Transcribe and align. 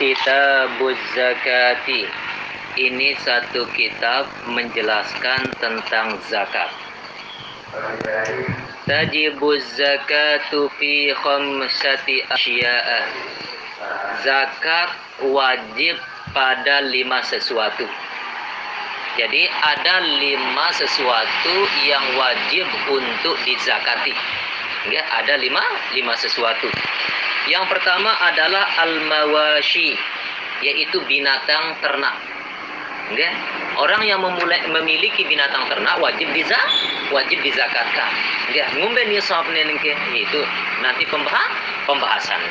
Kitabuz 0.00 0.96
Zakati. 1.12 2.08
Ini 2.80 3.12
satu 3.20 3.68
kitab 3.76 4.24
menjelaskan 4.48 5.52
tentang 5.60 6.16
zakat. 6.24 6.72
Tajibuz 8.88 9.60
zakatu 9.76 10.72
fi 10.80 11.12
khamsati 11.12 12.24
asya'a. 12.32 13.00
Zakat 14.24 14.88
wajib 15.28 16.00
pada 16.32 16.80
lima 16.88 17.20
sesuatu. 17.20 17.84
Jadi 19.20 19.52
ada 19.52 20.00
lima 20.00 20.72
sesuatu 20.80 21.54
yang 21.84 22.16
wajib 22.16 22.64
untuk 22.88 23.36
dizakati. 23.44 24.16
Ya, 24.88 25.04
ada 25.12 25.36
lima 25.36 25.60
lima 25.92 26.16
sesuatu. 26.16 26.72
Yang 27.48 27.64
pertama 27.72 28.12
adalah 28.20 28.68
al-mawashi, 28.84 29.96
yaitu 30.60 31.00
binatang 31.08 31.78
ternak. 31.80 32.16
Ya. 33.16 33.32
Orang 33.80 34.04
yang 34.04 34.20
memulai, 34.20 34.66
memiliki 34.70 35.24
binatang 35.24 35.66
ternak 35.70 35.98
wajib 35.98 36.28
dizak, 36.36 36.66
wajib 37.14 37.40
dizakatkan. 37.40 38.10
Ya, 38.52 38.66
ngumbe 38.76 39.02
nisab 39.08 39.46
itu 39.50 40.40
nanti 40.84 41.06
pembahas 41.08 41.50
pembahasan. 41.86 42.42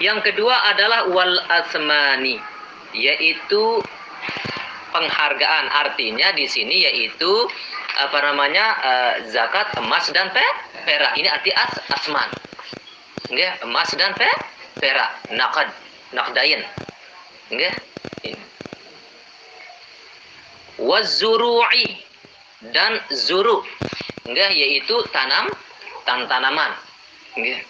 Yang 0.00 0.32
kedua 0.32 0.72
adalah 0.72 1.12
wal 1.12 1.36
asmani, 1.52 2.40
yaitu 2.96 3.84
penghargaan. 4.90 5.68
Artinya 5.68 6.32
di 6.34 6.48
sini 6.48 6.88
yaitu 6.88 7.30
apa 8.00 8.18
namanya 8.24 8.66
uh, 8.80 9.14
zakat 9.28 9.76
emas 9.78 10.08
dan 10.10 10.32
perak. 10.32 11.12
Ini 11.18 11.28
arti 11.28 11.50
as 11.52 11.76
asman. 11.92 12.49
Nggih, 13.28 13.52
emas 13.68 13.90
dan 14.00 14.16
pe 14.16 14.30
perak, 14.80 15.10
nakad, 15.36 15.68
nakdain. 16.16 16.64
Nggih. 17.52 17.74
Wazuru'i 20.80 22.00
dan 22.72 22.96
zuru. 23.12 23.60
Nggih, 24.24 24.50
yaitu 24.56 24.96
tanam 25.12 25.52
tan 26.08 26.24
tanaman. 26.24 26.72
Nggih. 27.36 27.60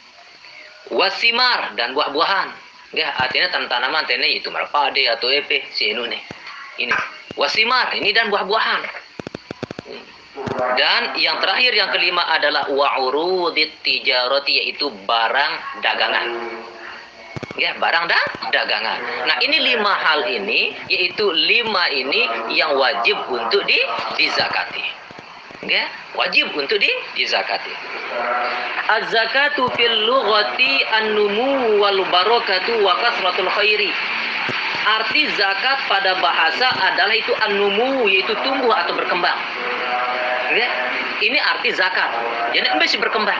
Wasimar 0.94 1.74
dan 1.74 1.94
buah-buahan. 1.98 2.48
Nggih, 2.94 3.06
artinya 3.06 3.48
tan 3.50 3.66
tanaman 3.66 4.06
tene 4.06 4.30
itu 4.30 4.50
marpade 4.54 5.02
atau 5.10 5.26
epe 5.26 5.66
si 5.74 5.90
nih. 5.90 6.22
Ini 6.78 6.94
wasimar, 7.34 7.94
ini 7.98 8.14
dan 8.14 8.30
buah-buahan. 8.30 8.82
Dan 10.78 11.18
yang 11.18 11.42
terakhir 11.42 11.74
yang 11.74 11.90
kelima 11.90 12.22
adalah 12.30 12.70
wa'urudit 12.70 13.82
tijarati 13.82 14.62
yaitu 14.62 14.86
barang 15.02 15.82
dagangan. 15.82 16.26
Ya, 17.58 17.74
barang 17.74 18.06
dan 18.06 18.26
dagangan. 18.54 19.26
Nah, 19.26 19.36
ini 19.42 19.58
lima 19.58 19.90
hal 19.90 20.22
ini 20.30 20.70
yaitu 20.86 21.26
lima 21.34 21.90
ini 21.90 22.54
yang 22.54 22.78
wajib 22.78 23.18
untuk 23.26 23.66
di 23.66 23.76
dizakati. 24.22 24.86
Ya, 25.66 25.90
wajib 26.14 26.54
untuk 26.54 26.78
di 26.78 26.88
dizakati. 27.18 27.74
Az-zakatu 28.86 29.66
fil 29.74 29.98
lughati 30.06 30.72
an-numu 30.94 31.82
wal 31.82 32.00
barakatu 32.06 32.86
wa 32.86 32.96
kasratul 33.02 33.50
khairi. 33.50 33.90
Arti 34.80 35.28
zakat 35.36 35.78
pada 35.90 36.16
bahasa 36.22 36.70
adalah 36.70 37.12
itu 37.12 37.34
an-numu 37.44 38.08
yaitu 38.08 38.32
tumbuh 38.46 38.72
atau 38.72 38.94
berkembang. 38.96 39.36
Ya, 40.50 40.68
ini 41.22 41.38
arti 41.38 41.70
zakat. 41.74 42.10
Jadi 42.50 42.66
masih 42.74 42.98
berkembang. 42.98 43.38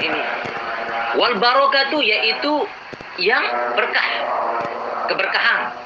Ini. 0.00 0.22
Wal 1.20 1.36
barokatu 1.36 2.00
yaitu 2.00 2.64
yang 3.20 3.44
berkah. 3.76 4.08
Keberkahan. 5.04 5.84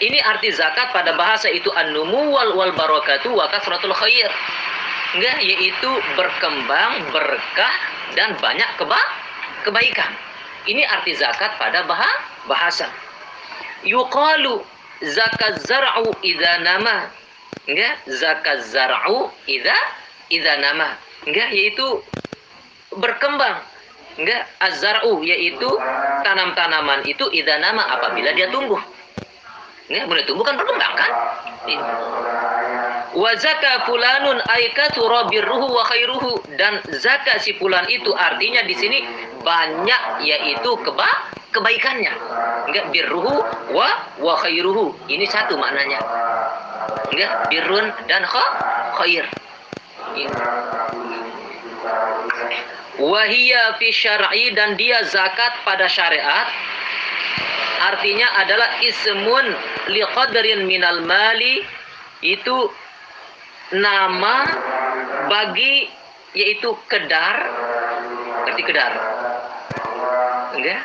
Ini 0.00 0.18
arti 0.24 0.48
zakat 0.56 0.96
pada 0.96 1.12
bahasa 1.12 1.52
itu 1.52 1.68
an-numu 1.76 2.32
wal 2.32 2.56
wal 2.56 2.72
barakatu 2.72 3.36
wa 3.36 3.44
kasratul 3.52 3.92
khair. 3.92 4.32
Enggak, 5.10 5.38
yaitu 5.42 5.90
berkembang, 6.16 7.04
berkah 7.12 7.74
dan 8.16 8.32
banyak 8.40 8.70
keba 8.80 9.00
kebaikan. 9.66 10.10
Ini 10.64 10.86
arti 10.88 11.18
zakat 11.18 11.58
pada 11.60 11.84
bah 11.84 12.00
bahasa. 12.48 12.88
Yuqalu 13.84 14.62
zakat 15.04 15.60
zar'u 15.68 16.14
idza 16.24 16.64
nama. 16.64 17.10
Enggak, 17.68 17.94
zakat 18.08 18.64
zar'u 18.70 19.28
idza 19.50 19.76
idza 20.32 20.54
nama. 20.62 20.96
Enggak, 21.28 21.52
yaitu 21.52 22.00
berkembang. 22.96 23.60
Enggak, 24.18 24.42
az-zar'u 24.64 25.22
yaitu 25.22 25.68
tanam-tanaman 26.24 27.04
itu 27.04 27.28
idza 27.34 27.58
nama 27.60 27.98
apabila 27.98 28.30
dia 28.32 28.48
tumbuh. 28.48 28.80
Ya, 29.90 30.06
mulai 30.06 30.22
tumbuh 30.22 30.46
kan 30.46 30.54
berkembang 30.54 30.94
kan? 30.94 31.12
Wa 33.10 33.34
zaka 33.42 33.90
fulanun 33.90 34.38
aikatu 34.38 35.02
birruhu 35.26 35.66
wa 35.66 35.82
khairuhu 35.82 36.46
dan 36.54 36.78
zakat 36.94 37.42
si 37.42 37.58
fulan 37.58 37.82
itu 37.90 38.14
artinya 38.14 38.62
di 38.62 38.74
sini 38.78 39.02
banyak 39.42 40.22
yaitu 40.22 40.78
keba 40.86 41.10
kebaikannya. 41.50 42.14
Enggak 42.70 42.86
birruhu 42.94 43.42
wa 43.74 43.88
wa 44.22 44.34
khairuhu. 44.38 44.94
Ini 45.10 45.26
satu 45.26 45.58
maknanya. 45.58 45.98
Enggak 47.10 47.50
birrun 47.50 47.90
dan 48.06 48.22
kha 48.22 48.46
khair. 48.94 49.26
Wahia 53.02 53.74
fi 53.82 53.88
syar'i 53.90 54.54
dan 54.54 54.78
dia 54.78 55.02
zakat 55.10 55.50
pada 55.66 55.90
syariat 55.90 56.46
artinya 57.80 58.28
adalah 58.44 58.68
ismun 58.84 59.46
liqadrin 59.90 60.68
minal 60.68 61.02
mali. 61.04 61.64
Itu 62.20 62.68
nama 63.72 64.44
bagi 65.32 65.88
yaitu 66.36 66.76
kedar. 66.86 67.36
Berarti 68.44 68.62
kedar. 68.62 68.92
Enggak? 70.54 70.80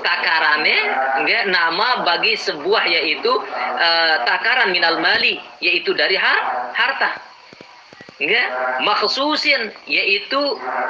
Takarane 0.00 0.76
enggak? 1.22 1.42
Nama 1.52 1.88
bagi 2.08 2.38
sebuah 2.40 2.84
yaitu 2.88 3.32
uh, 3.76 4.14
takaran 4.24 4.72
minal 4.72 4.96
mali 4.98 5.36
yaitu 5.60 5.92
dari 5.92 6.16
har 6.16 6.72
harta. 6.72 7.20
Enggak? 8.16 8.48
Maksusin 8.80 9.76
yaitu 9.84 10.40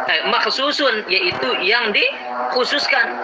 eh, 0.07 0.23
maksusun 0.31 1.03
yaitu 1.11 1.49
yang 1.67 1.91
dikhususkan. 1.91 3.19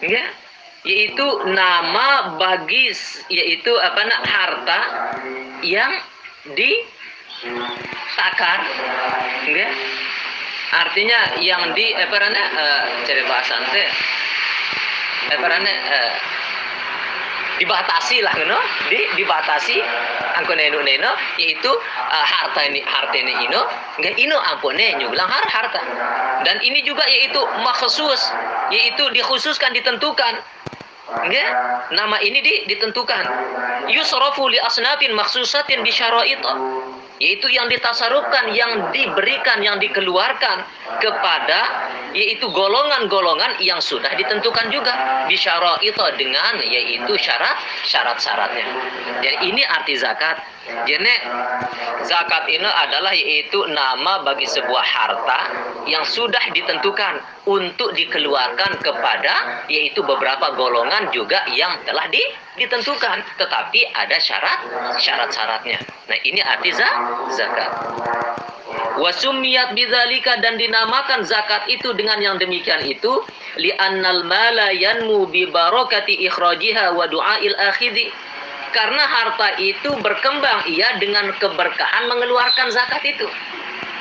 Enggak 0.00 0.41
yaitu 0.82 1.26
nama 1.46 2.34
bagi 2.42 2.90
yaitu 3.30 3.70
apa 3.78 4.02
nak 4.02 4.22
harta 4.26 4.80
yang 5.62 5.94
ditakar 6.58 8.58
enggak 9.46 9.70
artinya 10.72 11.18
yang 11.38 11.70
di 11.78 11.94
apa 11.94 12.16
namanya 12.18 12.46
uh, 12.58 12.82
cari 13.06 13.22
bahasa 13.30 13.62
teh 13.70 13.88
apa 15.30 15.46
namanya 15.46 15.76
uh, 15.86 16.12
dibatasi 17.62 18.26
lah 18.26 18.34
no 18.42 18.58
di 18.90 19.06
dibatasi 19.14 19.78
angko 20.34 20.58
neno 20.58 20.82
neno 20.82 21.14
yaitu 21.38 21.70
uh, 22.10 22.26
harta 22.26 22.58
ini 22.66 22.82
harta 22.82 23.14
ini 23.14 23.46
ino 23.46 23.70
enggak 24.02 24.18
ino 24.18 24.34
ampune 24.50 24.98
nyulang 24.98 25.30
har 25.30 25.46
harta. 25.46 25.78
Dan 26.42 26.58
ini 26.58 26.82
juga 26.82 27.06
yaitu 27.06 27.38
makhusus 27.62 28.34
yaitu 28.74 29.06
dikhususkan 29.14 29.70
ditentukan 29.78 30.42
Enggak? 31.12 31.50
Nama 31.92 32.16
ini 32.24 32.38
di, 32.40 32.54
ditentukan. 32.72 33.24
Yusrafu 33.92 34.48
li 34.48 34.56
asnafin 34.56 35.12
maksusatin 35.12 35.84
bi 35.84 35.92
yaitu 37.22 37.46
yang 37.54 37.70
ditasarufkan, 37.70 38.50
yang 38.50 38.90
diberikan, 38.90 39.62
yang 39.62 39.78
dikeluarkan 39.78 40.66
kepada 40.98 41.60
yaitu 42.12 42.46
golongan-golongan 42.52 43.60
yang 43.60 43.80
sudah 43.80 44.12
ditentukan 44.16 44.68
juga 44.72 44.92
bisyara 45.26 45.80
itu 45.80 46.00
dengan 46.20 46.60
yaitu 46.62 47.12
syarat 47.18 47.56
syarat-syaratnya. 47.88 48.66
Jadi 49.24 49.36
ini 49.48 49.62
arti 49.64 49.96
zakat. 49.96 50.40
Jadi 50.62 51.12
zakat 52.06 52.46
ini 52.46 52.64
adalah 52.64 53.10
yaitu 53.10 53.66
nama 53.74 54.22
bagi 54.22 54.46
sebuah 54.46 54.84
harta 54.86 55.40
yang 55.90 56.06
sudah 56.06 56.40
ditentukan 56.54 57.18
untuk 57.50 57.90
dikeluarkan 57.98 58.78
kepada 58.78 59.66
yaitu 59.66 60.06
beberapa 60.06 60.54
golongan 60.54 61.10
juga 61.10 61.42
yang 61.50 61.82
telah 61.82 62.06
di, 62.14 62.22
ditentukan 62.56 63.24
tetapi 63.40 63.80
ada 63.96 64.16
syarat 64.20 64.58
syarat-syaratnya. 65.00 65.80
Nah, 66.08 66.18
ini 66.20 66.40
arti 66.44 66.70
zakat. 67.32 67.70
Wasumiyat 69.00 69.72
bidzalika 69.72 70.40
dan 70.44 70.60
dinamakan 70.60 71.24
zakat 71.24 71.64
itu 71.68 71.96
dengan 71.96 72.20
yang 72.20 72.36
demikian 72.36 72.84
itu 72.84 73.24
li'annal 73.56 74.28
mala 74.28 74.72
yanmu 74.72 75.28
bi 75.32 75.48
barakati 75.48 76.28
ikhrajiha 76.28 76.92
wa 76.92 77.08
du'ail 77.08 77.56
akhidhi. 77.56 78.12
Karena 78.72 79.04
harta 79.04 79.60
itu 79.60 79.92
berkembang 80.00 80.64
ia 80.64 80.96
dengan 80.96 81.28
keberkahan 81.36 82.08
mengeluarkan 82.08 82.72
zakat 82.72 83.04
itu. 83.04 83.28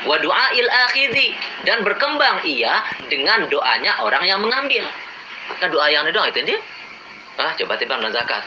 Wa 0.08 0.20
du'ail 0.20 0.68
akhidhi. 0.92 1.36
Dan 1.64 1.88
berkembang 1.88 2.44
ia 2.44 2.84
dengan 3.08 3.48
doanya 3.48 4.00
orang 4.04 4.24
yang 4.28 4.40
mengambil. 4.44 4.84
Kan 5.60 5.72
doa 5.72 5.88
yang 5.92 6.08
doang 6.16 6.32
itu 6.32 6.48
dia 6.48 6.60
ah 7.42 7.52
coba 7.58 7.74
tiba 7.82 7.98
zakat. 8.14 8.44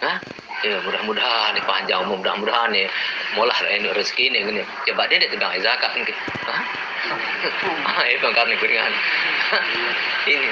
Ah 0.00 0.16
ya 0.64 0.80
mudah-mudahan 0.84 1.56
nih 1.56 1.64
panjang 1.68 2.00
umur 2.08 2.24
mudah-mudahan 2.24 2.72
nih. 2.72 2.88
Mulah 3.36 3.56
ini 3.68 3.92
rezeki 3.92 4.32
nih 4.32 4.40
gini. 4.48 4.62
Coba 4.88 5.04
dia 5.12 5.20
dia 5.20 5.28
tegang 5.28 5.52
zakat 5.60 5.90
mungkin. 5.96 6.16
Ah 7.10 7.96
ah 7.96 8.06
itu 8.06 8.22
kan 8.22 8.44
nih 8.46 8.56
ini. 10.28 10.48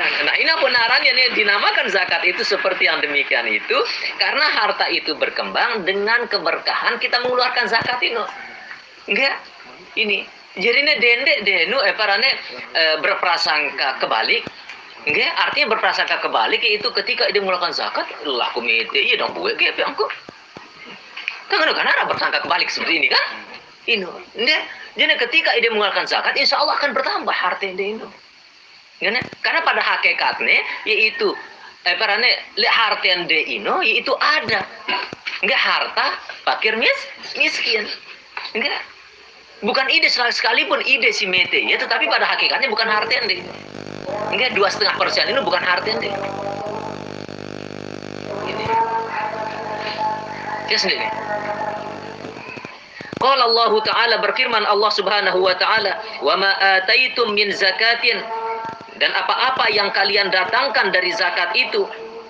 Nah 0.00 0.34
ini 0.40 0.48
penarannya 0.48 1.12
nih? 1.12 1.26
Dinamakan 1.36 1.92
zakat 1.92 2.24
itu 2.24 2.40
seperti 2.46 2.88
yang 2.88 3.04
demikian 3.04 3.44
itu 3.44 3.76
karena 4.16 4.46
harta 4.48 4.88
itu 4.88 5.12
berkembang 5.18 5.84
dengan 5.84 6.24
keberkahan 6.30 6.96
kita 6.96 7.20
mengeluarkan 7.20 7.68
zakat 7.68 8.00
itu. 8.00 8.22
Enggak, 9.10 9.36
ini. 10.00 10.24
Jadi 10.52 10.78
ini 10.84 10.92
dendek 11.00 11.38
denu 11.48 11.80
eh 11.80 11.96
parane 11.96 12.28
eh, 12.76 12.96
berprasangka 13.00 14.00
kebalik. 14.00 14.44
Enggak, 15.02 15.34
artinya 15.34 15.74
berprasangka 15.74 16.22
kebalik 16.22 16.62
itu 16.62 16.86
ketika 17.02 17.26
dia 17.34 17.42
mengeluarkan 17.42 17.74
zakat 17.74 18.06
laku 18.22 18.62
mete 18.62 19.02
iya 19.02 19.18
dong 19.18 19.34
buat 19.34 19.58
kayak 19.58 19.82
aku. 19.82 20.06
Kan 21.50 21.58
kan 21.58 21.86
ada 21.90 22.06
berprasangka 22.06 22.46
kebalik 22.46 22.70
seperti 22.70 23.02
ini 23.02 23.08
kan? 23.10 23.24
Ini, 23.82 24.06
enggak. 24.38 24.62
Jadi 24.94 25.14
ketika 25.26 25.50
dia 25.58 25.74
mengeluarkan 25.74 26.06
zakat, 26.06 26.38
insya 26.38 26.62
Allah 26.62 26.78
akan 26.78 26.94
bertambah 26.94 27.34
harta 27.34 27.66
dia 27.66 27.98
itu. 27.98 28.06
Karena 29.42 29.60
pada 29.66 29.82
hakikatnya 29.82 30.62
yaitu 30.86 31.34
eh 31.82 31.98
parane 31.98 32.30
le 32.54 32.68
harta 32.70 33.02
yang 33.02 33.26
de 33.26 33.58
ino 33.58 33.82
yaitu 33.82 34.14
ada. 34.14 34.62
Enggak 35.42 35.58
harta 35.58 36.06
fakir 36.46 36.78
mis 36.78 36.98
miskin. 37.34 37.90
Enggak. 38.54 38.78
Bukan 39.66 39.90
ide 39.90 40.06
sekalipun 40.06 40.78
ide 40.86 41.10
si 41.10 41.26
mete 41.26 41.58
ya 41.58 41.74
tetapi 41.74 42.06
pada 42.06 42.26
hakikatnya 42.26 42.70
bukan 42.70 42.86
harta 42.86 43.10
yang 43.10 43.26
Enggak 44.32 44.56
dua 44.56 44.68
setengah 44.72 44.96
persen 44.96 45.28
ini 45.28 45.40
bukan 45.44 45.62
harta 45.62 45.88
yang 45.88 46.00
de. 46.00 46.10
Ini. 48.48 48.64
Dia 50.72 50.78
sendiri. 50.80 51.08
Qala 53.22 53.46
Allah 53.46 53.72
Ta'ala 53.86 54.16
berfirman 54.18 54.66
Allah 54.66 54.90
Subhanahu 54.90 55.38
wa 55.46 55.54
taala, 55.54 55.94
"Wa 56.26 56.34
ma 56.34 56.50
min 57.30 57.54
zakatin" 57.54 58.18
dan 59.02 59.10
apa-apa 59.18 59.66
yang 59.74 59.90
kalian 59.90 60.30
datangkan 60.30 60.94
dari 60.94 61.10
zakat 61.14 61.50
itu 61.58 61.86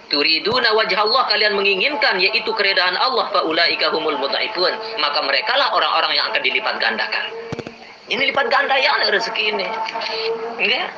turiduna 0.09 0.73
wajah 0.73 1.05
Allah 1.05 1.29
kalian 1.29 1.53
menginginkan 1.53 2.17
yaitu 2.17 2.49
keredaan 2.57 2.97
Allah 2.97 3.29
faulaika 3.29 3.93
humul 3.93 4.17
mudhaifun 4.17 4.73
maka 5.01 5.21
mereka 5.25 5.53
lah 5.57 5.73
orang-orang 5.77 6.17
yang 6.17 6.25
akan 6.33 6.41
dilipat 6.41 6.81
gandakan 6.81 7.25
ini 8.11 8.35
lipat 8.35 8.51
ganda 8.51 8.75
ya 8.75 8.99
rezeki 9.15 9.55
ini. 9.55 9.67
Enggak? 10.59 10.91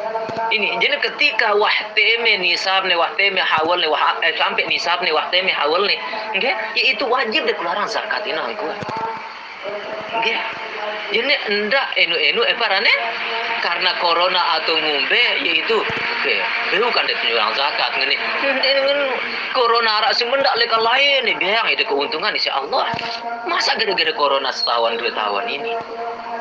Ini 0.48 0.80
jadi 0.80 0.96
ketika 1.04 1.52
wahteme 1.52 2.40
nisab 2.40 2.88
nih 2.88 2.96
wahteme 2.96 3.44
hawal 3.44 3.76
nih 3.76 3.92
wah, 3.92 4.16
eh, 4.24 4.32
sampai 4.40 4.64
nisab 4.64 5.04
nih 5.04 5.12
wahteme 5.12 5.52
hawal 5.52 5.84
nih 5.84 6.00
enggak? 6.32 6.56
Yaitu 6.80 7.04
wajib 7.04 7.44
dikeluaran 7.44 7.84
zakat 7.92 8.24
ini 8.24 8.40
enggak? 8.40 8.80
Jadi 11.12 11.34
enggak 11.52 11.86
enu 12.00 12.16
enu 12.16 12.40
eh? 12.48 12.56
parane 12.56 12.92
karena 13.64 13.96
corona 13.96 14.60
atau 14.60 14.76
ngumbe 14.76 15.24
yaitu 15.40 15.80
ke 16.20 16.36
bukan 16.76 17.04
itu 17.08 17.32
orang 17.32 17.56
zakat 17.56 17.96
ngene. 17.96 18.16
Corona 19.56 20.04
arak 20.04 20.12
semendak 20.12 20.52
leka 20.60 20.76
lain 20.76 21.24
nih 21.24 21.36
biang 21.40 21.64
itu 21.72 21.80
keuntungan 21.88 22.36
insya 22.36 22.60
Allah 22.60 22.92
masa 23.48 23.72
gara-gara 23.80 24.12
corona 24.12 24.52
setahun 24.52 25.00
dua 25.00 25.08
tahun 25.16 25.44
ini 25.48 25.72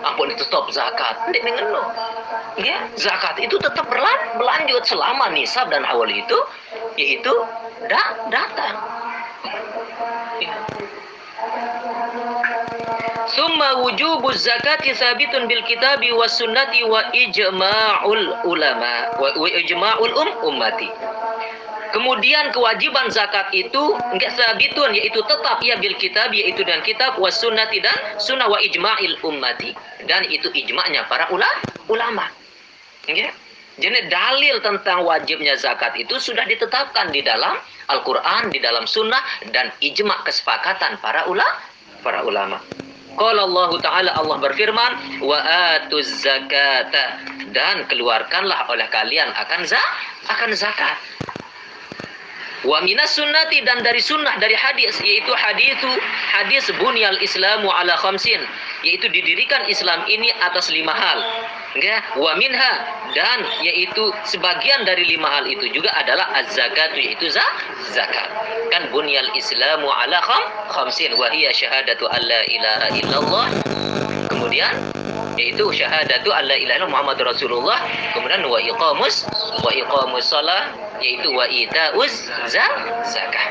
ampun 0.03 0.35
itu 0.35 0.43
stop 0.43 0.67
zakat. 0.75 1.15
Ndek 1.31 1.47
ngeno. 1.47 1.83
Ya 2.59 2.83
zakat 2.99 3.39
itu 3.39 3.55
tetap 3.55 3.87
berlan 3.87 4.19
berlanjut 4.35 4.83
selama 4.83 5.31
nisab 5.31 5.71
dan 5.71 5.87
awal 5.87 6.11
itu 6.11 6.35
yaitu 6.99 7.31
da 7.87 8.03
datang. 8.27 8.75
Ya. 10.43 10.72
Summa 13.33 13.81
wujubu 13.81 14.29
zakati 14.33 14.93
sabitun 14.93 15.49
bil 15.49 15.65
kitabi 15.65 16.13
was 16.13 16.37
sunnati 16.37 16.85
wa 16.85 17.01
ijma'ul 17.09 18.45
ulama 18.45 19.09
wa 19.17 19.49
ijma'ul 19.49 20.13
um 20.13 20.29
ummati. 20.53 20.85
Kemudian 21.93 22.53
kewajiban 22.53 23.09
zakat 23.09 23.49
itu 23.53 23.97
enggak 24.13 24.37
sabitun 24.37 24.93
yaitu 24.93 25.21
tetap 25.25 25.61
ya 25.65 25.77
bil 25.81 25.97
kitab 25.97 26.29
yaitu 26.29 26.61
dan 26.61 26.85
kitab 26.85 27.17
was 27.17 27.33
sunnati 27.37 27.81
dan 27.81 27.93
sunnah 28.21 28.45
wa 28.45 28.61
ijma'il 28.61 29.17
ummati 29.25 29.73
dan 30.05 30.25
itu 30.29 30.53
ijma'nya 30.53 31.09
para 31.09 31.25
ulama 31.33 31.61
ulama. 31.89 32.25
Ya. 33.09 33.33
Jadi 33.81 34.13
dalil 34.13 34.61
tentang 34.61 35.01
wajibnya 35.01 35.57
zakat 35.57 35.97
itu 35.97 36.21
sudah 36.21 36.45
ditetapkan 36.45 37.09
di 37.09 37.25
dalam 37.25 37.57
Al-Qur'an, 37.89 38.53
di 38.53 38.61
dalam 38.61 38.85
sunnah 38.85 39.21
dan 39.49 39.73
ijma' 39.81 40.21
kesepakatan 40.21 41.01
para 41.01 41.25
ulama 41.25 41.57
para 42.05 42.21
ulama. 42.21 42.61
Qala 43.13 43.45
Allah 43.45 43.69
Ta'ala 43.77 44.11
Allah 44.17 44.37
berfirman 44.41 44.91
wa 45.21 45.37
atuz 45.77 46.09
zakata 46.25 47.21
dan 47.53 47.85
keluarkanlah 47.85 48.65
oleh 48.73 48.89
kalian 48.89 49.29
akan 49.37 49.61
za 49.69 49.81
akan 50.33 50.49
zakat. 50.57 50.97
Wa 52.63 52.79
minas 52.79 53.11
sunnati 53.13 53.59
dan 53.67 53.83
dari 53.83 53.99
sunnah 53.99 54.39
dari 54.39 54.55
hadis 54.55 54.95
yaitu 55.03 55.29
hadis 55.35 55.77
hadis 56.31 56.63
bunyal 56.79 57.19
islamu 57.19 57.67
ala 57.67 57.93
khamsin 57.99 58.39
yaitu 58.87 59.11
didirikan 59.11 59.67
Islam 59.67 60.01
ini 60.07 60.31
atas 60.41 60.71
lima 60.71 60.95
hal. 60.95 61.19
Ya, 61.73 62.05
wa 62.21 62.37
minha 62.37 62.73
dan 63.17 63.39
yaitu 63.65 64.13
sebagian 64.29 64.85
dari 64.85 65.09
lima 65.09 65.25
hal 65.25 65.49
itu 65.49 65.65
juga 65.73 65.89
adalah 65.97 66.29
az-zakat 66.37 66.93
yaitu 66.93 67.33
za 67.33 67.41
zakat. 67.89 68.29
Kan 68.69 68.93
bunyal 68.93 69.25
islamu 69.33 69.89
ala 69.89 70.21
kham 70.21 70.43
khamsin 70.69 71.17
wa 71.17 71.33
hiya 71.33 71.49
syahadatu 71.49 72.05
alla 72.05 72.45
ilaha 72.45 72.87
illallah. 72.93 73.45
Kemudian 74.29 74.69
yaitu 75.33 75.65
syahadatu 75.73 76.29
alla 76.29 76.53
ilaha 76.53 76.85
illallah 76.85 76.93
Muhammad 76.93 77.17
Rasulullah, 77.25 77.81
kemudian 78.13 78.45
wa 78.45 78.61
iqamus 78.61 79.25
wa 79.65 79.73
iqamus 79.73 80.29
salah 80.29 80.69
yaitu 81.01 81.33
wa 81.33 81.49
itauz 81.49 82.29
zakat. 82.53 83.49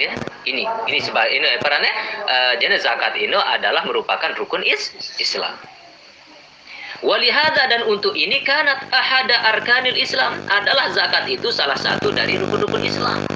Ya, 0.00 0.16
ini 0.48 0.64
ini 0.88 0.98
sebab 1.04 1.28
ini 1.28 1.52
perannya 1.60 1.92
uh, 2.24 2.52
jadi 2.56 2.80
zakat 2.80 3.12
ini 3.20 3.36
adalah 3.36 3.84
merupakan 3.84 4.32
rukun 4.40 4.64
is 4.64 4.88
Islam. 5.20 5.52
Walihada 7.04 7.68
dan 7.68 7.84
untuk 7.84 8.16
ini 8.16 8.40
kanat 8.48 8.80
ahada 8.88 9.36
arkanil 9.52 9.92
Islam 9.92 10.40
adalah 10.48 10.88
zakat 10.96 11.28
itu 11.28 11.52
salah 11.52 11.76
satu 11.76 12.08
dari 12.08 12.40
rukun-rukun 12.40 12.80
Islam. 12.80 13.28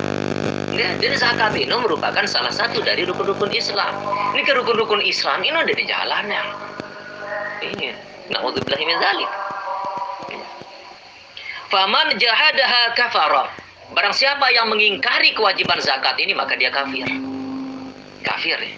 Ya, 0.73 0.97
jadi 0.97 1.21
zakat 1.21 1.53
ini 1.53 1.69
merupakan 1.69 2.25
salah 2.25 2.49
satu 2.49 2.81
dari 2.81 3.05
rukun-rukun 3.05 3.53
Islam. 3.53 3.93
Ini 4.33 4.41
ke 4.41 4.57
rukun-rukun 4.57 5.05
Islam 5.05 5.45
ini 5.45 5.53
ada 5.53 5.69
di 5.69 5.85
jalannya. 5.85 6.43
Ini, 7.61 7.89
naudzubillah 8.33 8.81
min 8.81 8.97
dzalik. 8.97 9.31
Faman 11.69 12.17
jahadaha 12.17 12.97
kafara. 12.97 13.53
Barang 13.93 14.17
siapa 14.17 14.49
yang 14.49 14.73
mengingkari 14.73 15.37
kewajiban 15.37 15.77
zakat 15.85 16.17
ini 16.17 16.33
maka 16.33 16.57
dia 16.57 16.73
kafir. 16.73 17.05
Kafir 18.25 18.57
ya. 18.57 18.73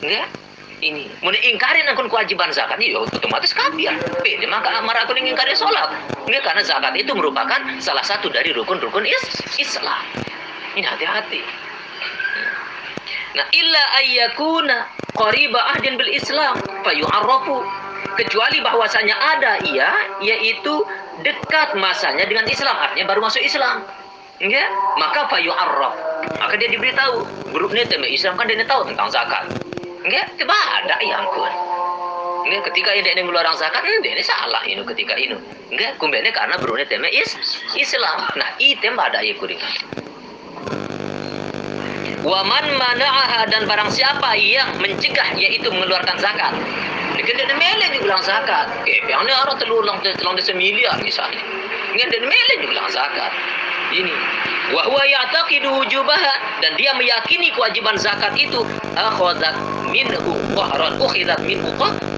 Enggak? 0.00 0.43
Ini. 0.84 1.08
Mun 1.24 1.32
ingkarin 1.32 1.88
akun 1.88 2.12
kewajiban 2.12 2.52
zakat 2.52 2.76
ini 2.76 2.92
ya 2.92 3.00
otomatis 3.00 3.56
kafir. 3.56 3.88
Beda 4.20 4.46
maka 4.52 4.68
amar 4.84 5.00
aku 5.00 5.16
ingkari 5.16 5.56
sholat. 5.56 5.88
Enggak 6.28 6.44
karena 6.44 6.60
zakat 6.60 6.92
itu 6.92 7.16
merupakan 7.16 7.56
salah 7.80 8.04
satu 8.04 8.28
dari 8.28 8.52
rukun-rukun 8.52 9.08
is 9.08 9.24
Islam. 9.56 10.04
Ini 10.76 10.84
hati-hati. 10.84 11.40
Nah, 13.34 13.46
illa 13.48 13.82
ayyakuna 14.04 14.76
qariba 15.16 15.72
ahdin 15.72 15.96
bil 15.96 16.12
Islam 16.12 16.60
fayu'arrafu 16.84 17.64
kecuali 18.20 18.60
bahwasanya 18.60 19.16
ada 19.16 19.52
ia 19.64 19.90
yaitu 20.20 20.84
dekat 21.24 21.74
masanya 21.80 22.28
dengan 22.28 22.46
Islam 22.46 22.76
artinya 22.78 23.10
baru 23.10 23.26
masuk 23.26 23.42
Islam 23.42 23.82
ya 24.42 24.66
maka 24.98 25.30
fayu 25.30 25.50
arraf 25.50 25.94
maka 26.38 26.54
dia 26.58 26.70
diberitahu 26.70 27.22
grupnya 27.54 27.86
temu 27.86 28.06
Islam 28.06 28.34
kan 28.34 28.50
dia 28.50 28.66
tahu 28.66 28.86
tentang 28.90 29.08
zakat 29.10 29.46
tiba 30.04 30.52
ada 30.52 30.96
yang 31.00 31.24
kun 31.32 31.52
ya 32.44 32.60
ketika 32.60 32.92
ini 32.92 33.08
dia 33.08 33.24
ngeluarkan 33.24 33.56
zakat 33.56 33.80
dia 34.04 34.12
ini 34.12 34.20
salah 34.20 34.60
ini 34.68 34.84
ketika 34.84 35.16
ini 35.16 35.32
ya 35.72 35.96
kumbene 35.96 36.28
karena 36.28 36.60
berune 36.60 36.84
temu 36.84 37.08
is 37.08 37.32
Islam 37.72 38.28
nah 38.36 38.50
itu 38.60 38.84
ada 38.84 39.24
ya 39.24 39.32
kuring 39.40 39.60
Waman 42.24 42.80
mana'aha 42.80 43.44
dan 43.52 43.68
barang 43.68 43.92
siapa 43.92 44.32
yang 44.40 44.80
mencegah 44.80 45.36
yaitu 45.36 45.68
mengeluarkan 45.68 46.16
zakat. 46.16 46.56
Dia 47.20 47.20
kena 47.20 47.52
melek 47.52 48.00
bilang 48.00 48.24
zakat. 48.24 48.64
Eh, 48.88 48.96
yang 49.12 49.28
ni 49.28 49.32
orang 49.36 49.60
telur 49.60 49.84
lang 49.84 50.00
telur 50.00 50.32
desa 50.32 50.56
miliar 50.56 50.96
misalnya. 51.04 51.44
Dia 51.92 52.08
melek 52.24 52.64
juga 52.64 52.80
bilang 52.80 52.88
zakat. 52.88 53.28
Ini. 53.94 54.14
Wa 54.74 54.82
huwa 54.90 55.06
ya'taqidu 55.06 55.70
wujubaha 55.70 56.34
dan 56.58 56.74
dia 56.74 56.90
meyakini 56.98 57.54
kewajiban 57.54 57.94
zakat 57.94 58.34
itu 58.34 58.66
akhadat 58.98 59.54
minhu 59.94 60.34
qahran 60.58 60.98
ukhidat 60.98 61.38
minhu 61.46 61.70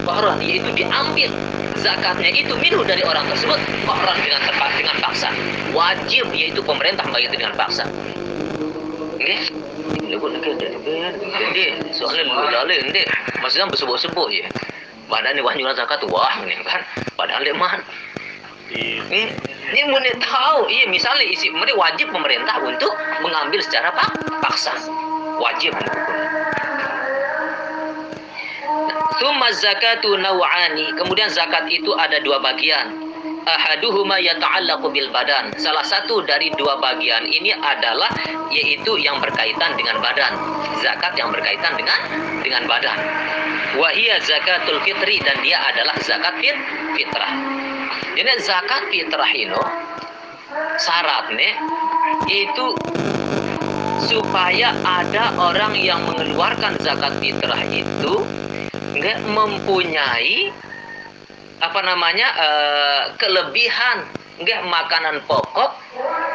qahran 0.08 0.40
yaitu 0.40 0.72
diambil 0.72 1.28
zakatnya 1.76 2.32
itu 2.32 2.56
minhu 2.56 2.80
dari 2.80 3.04
orang 3.04 3.28
tersebut 3.28 3.60
qahran 3.84 4.16
dengan 4.24 4.40
tepat 4.48 4.70
dengan 4.80 4.96
paksa. 5.04 5.28
Wajib 5.76 6.32
yaitu 6.32 6.64
pemerintah 6.64 7.04
bayar 7.12 7.28
dengan 7.28 7.52
paksa. 7.52 7.84
Kena 9.20 9.36
Jadi 11.36 11.62
soalan 11.90 12.24
lebut 12.30 12.46
dalil 12.54 12.78
nanti 12.78 13.02
Maksudnya 13.42 13.66
bersebut-sebut 13.66 14.28
je 14.30 14.46
Badan 15.10 15.34
ni 15.34 15.42
wahyu 15.42 15.66
zakat 15.74 15.98
wah 16.06 16.38
ni 16.46 16.54
kan 16.62 16.82
Padahal 17.18 17.42
Hmm. 17.42 18.15
Ini 18.70 19.82
muni 19.86 20.10
tahu, 20.18 20.66
iya 20.66 20.86
misalnya 20.90 21.22
isi 21.26 21.50
mereka 21.54 21.78
wajib 21.78 22.10
pemerintah 22.10 22.58
untuk 22.62 22.90
mengambil 23.22 23.62
secara 23.62 23.94
pak 23.94 24.10
paksa, 24.42 24.74
wajib 25.38 25.74
mendukung. 25.74 26.22
Thumma 29.16 29.48
zakatu 29.56 30.18
naw'ani. 30.20 30.92
Kemudian 30.98 31.32
zakat 31.32 31.70
itu 31.72 31.88
ada 31.96 32.20
dua 32.20 32.36
bagian. 32.42 33.15
Ahaduhuma 33.46 34.18
yata'allaqu 34.18 34.90
bil 34.90 35.06
badan. 35.14 35.54
Salah 35.54 35.86
satu 35.86 36.18
dari 36.26 36.50
dua 36.58 36.82
bagian 36.82 37.22
ini 37.30 37.54
adalah 37.54 38.10
yaitu 38.50 38.98
yang 38.98 39.22
berkaitan 39.22 39.78
dengan 39.78 40.02
badan. 40.02 40.34
Zakat 40.82 41.14
yang 41.14 41.30
berkaitan 41.30 41.78
dengan 41.78 41.98
dengan 42.42 42.66
badan. 42.66 42.98
Wa 43.78 43.94
hiya 43.94 44.18
zakatul 44.26 44.82
fitri 44.82 45.22
dan 45.22 45.38
dia 45.46 45.62
adalah 45.62 45.94
zakat 46.02 46.34
fit, 46.42 46.58
fitrah. 46.98 47.32
Jadi 48.18 48.32
zakat 48.42 48.82
fitrah 48.90 49.30
ini 49.30 49.62
syaratnya 50.82 51.50
itu 52.26 52.66
supaya 54.06 54.74
ada 54.82 55.34
orang 55.38 55.74
yang 55.78 56.02
mengeluarkan 56.02 56.78
zakat 56.82 57.14
fitrah 57.22 57.62
itu 57.70 58.26
nggak 58.96 59.18
mempunyai 59.28 60.50
apa 61.60 61.80
namanya 61.80 62.28
uh, 62.36 63.02
kelebihan 63.16 64.04
nggak 64.36 64.68
makanan 64.68 65.24
pokok 65.24 65.72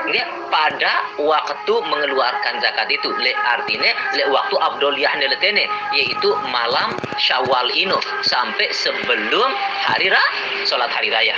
nggak 0.09 0.27
pada 0.49 0.93
waktu 1.21 1.73
mengeluarkan 1.85 2.57
zakat 2.57 2.89
itu. 2.89 3.13
Le 3.21 3.31
artinya 3.37 3.93
le 4.17 4.25
waktu 4.33 4.55
abdoliyah 4.57 5.13
neletene 5.21 5.69
yaitu 5.93 6.29
malam 6.49 6.97
syawal 7.21 7.69
ino 7.69 8.01
sampai 8.25 8.73
sebelum 8.73 9.49
hari 9.85 10.09
raya 10.09 10.31
sholat 10.65 10.89
hari 10.89 11.13
raya. 11.13 11.37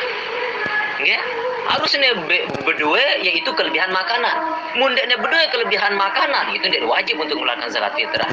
Nggak 1.04 1.24
harusnya 1.70 2.15
be, 2.27 2.48
berdua 2.63 3.24
yaitu 3.24 3.51
kelebihan 3.55 3.91
makanan. 3.93 4.36
Mundeknya 4.75 5.20
berdua 5.20 5.48
kelebihan 5.53 5.96
makanan. 5.96 6.51
Itu 6.55 6.67
tidak 6.67 6.89
wajib 6.89 7.20
untuk 7.20 7.39
mengeluarkan 7.39 7.70
zakat 7.72 7.93
fitrah. 7.96 8.32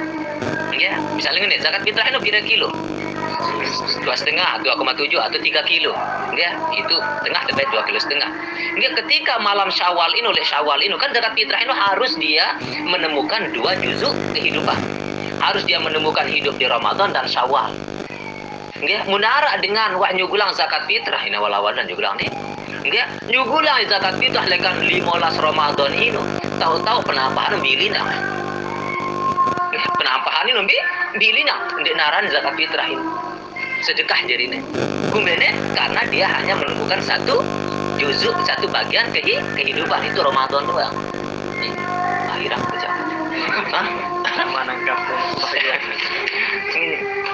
Ya 0.74 0.96
misalnya 1.14 1.50
ini 1.50 1.58
zakat 1.60 1.82
fitrah 1.84 2.06
itu 2.08 2.20
kira 2.22 2.40
kilo? 2.42 2.70
Dua 4.00 4.16
setengah, 4.16 4.64
dua 4.64 4.74
koma 4.76 4.96
tujuh 4.96 5.20
atau 5.20 5.36
tiga 5.40 5.60
kilo, 5.64 5.92
ya 6.32 6.56
itu 6.72 6.96
tengah 7.24 7.42
lebih 7.52 7.64
dua 7.72 7.84
kilo 7.84 8.00
setengah. 8.00 8.28
Enggak 8.76 9.04
ketika 9.04 9.36
malam 9.40 9.68
syawal 9.68 10.08
ini 10.16 10.26
oleh 10.28 10.44
syawal 10.44 10.80
ini 10.80 10.92
kan 10.96 11.12
zakat 11.12 11.36
fitrah 11.36 11.60
itu 11.60 11.72
harus 11.72 12.12
dia 12.16 12.56
menemukan 12.84 13.52
dua 13.52 13.76
juzuk 13.80 14.12
kehidupan, 14.32 14.76
harus 15.40 15.62
dia 15.68 15.76
menemukan 15.80 16.24
hidup 16.28 16.56
di 16.56 16.66
Ramadan 16.68 17.12
dan 17.12 17.28
syawal. 17.28 17.72
Enggak 18.80 19.04
munara 19.12 19.60
dengan 19.60 19.92
wak 20.00 20.16
nyugulang 20.16 20.56
zakat 20.56 20.88
fitrah 20.88 21.20
ini 21.20 21.36
walawadan 21.36 21.84
juga 21.84 22.16
nih. 22.16 22.32
Enggak 22.80 23.28
nyugulang 23.28 23.84
zakat 23.92 24.16
fitrah 24.16 24.48
lekan 24.48 24.80
15 24.80 25.04
Ramadan 25.36 25.92
ini 25.92 26.16
tahu-tahu 26.56 27.04
penampahan 27.04 27.60
bilina. 27.60 28.00
Penampahan 29.70 30.44
ini 30.48 30.56
nabi 30.56 30.76
bilina 31.20 31.76
ndek 31.76 31.92
naran 31.92 32.24
zakat 32.32 32.56
fitrah 32.56 32.88
ini 32.88 33.04
sedekah 33.84 34.20
jadi 34.24 34.48
ini. 34.48 34.58
Kumene 35.12 35.52
karena 35.76 36.00
dia 36.08 36.26
hanya 36.32 36.56
menemukan 36.56 37.04
satu 37.04 37.44
juzuk, 38.00 38.32
satu 38.48 38.64
bagian 38.72 39.12
kehidupan 39.12 40.08
itu 40.08 40.24
Ramadan 40.24 40.64
doang. 40.64 40.96
Menangkap 44.50 44.98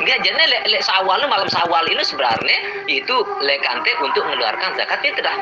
Enggak, 0.06 0.22
jadi 0.22 0.38
le, 0.38 0.58
le 0.70 0.78
sawal 0.86 1.18
malam 1.26 1.50
sawal 1.50 1.82
ini 1.90 1.98
sebenarnya 2.06 2.86
itu 2.86 3.16
lekante 3.42 3.90
untuk 3.98 4.22
mengeluarkan 4.22 4.78
zakat 4.78 5.02
fitrah. 5.02 5.34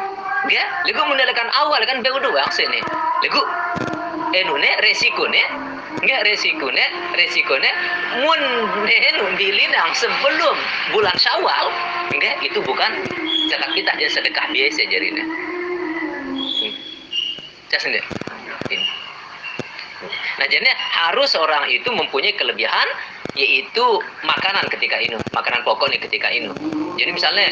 Enggak, 0.48 0.66
lego 0.88 1.04
menelekan 1.04 1.52
awal 1.52 1.84
kan 1.84 2.00
beu 2.00 2.16
doang 2.16 2.48
sini. 2.48 2.80
Lego 3.20 3.44
enune 4.34 4.70
resikonya 4.82 5.44
enggak 6.02 6.26
resikonya 6.26 6.86
resikonya 7.14 7.72
mun 8.20 8.40
nenu 8.84 9.24
bilinang 9.38 9.90
sebelum 9.94 10.56
bulan 10.90 11.16
syawal 11.16 11.66
enggak 12.10 12.42
itu 12.42 12.58
bukan 12.60 12.90
zakat 13.48 13.70
kita 13.78 13.90
dia 13.96 14.08
sedekah 14.10 14.46
biasa 14.50 14.80
jadinya 14.90 15.24
Cak 17.70 17.80
sendiri 17.80 18.08
nah 20.36 20.46
jadi 20.50 20.68
harus 20.74 21.32
orang 21.38 21.70
itu 21.70 21.88
mempunyai 21.88 22.34
kelebihan 22.34 22.88
yaitu 23.34 23.86
makanan 24.22 24.66
ketika 24.70 24.98
ini 25.02 25.18
makanan 25.34 25.66
pokok 25.66 25.90
nih 25.90 25.98
ketika 25.98 26.30
ini 26.30 26.50
jadi 26.94 27.10
misalnya 27.10 27.46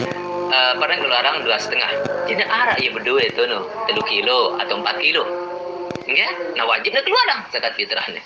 uh, 0.53 0.73
pernah 0.79 0.97
ngeluaran 1.03 1.43
dua 1.43 1.59
setengah. 1.59 1.91
Jadi 2.31 2.43
arah 2.47 2.77
ya 2.79 2.91
berdua 2.95 3.21
itu 3.27 3.43
no 3.49 3.67
telu 3.91 4.03
kilo 4.07 4.57
atau 4.61 4.79
empat 4.79 4.97
kilo. 5.03 5.25
Enggak? 6.07 6.33
Nah 6.59 6.65
wajibnya 6.67 7.03
keluar 7.03 7.27
zakat 7.51 7.75
fitrahnya. 7.75 8.23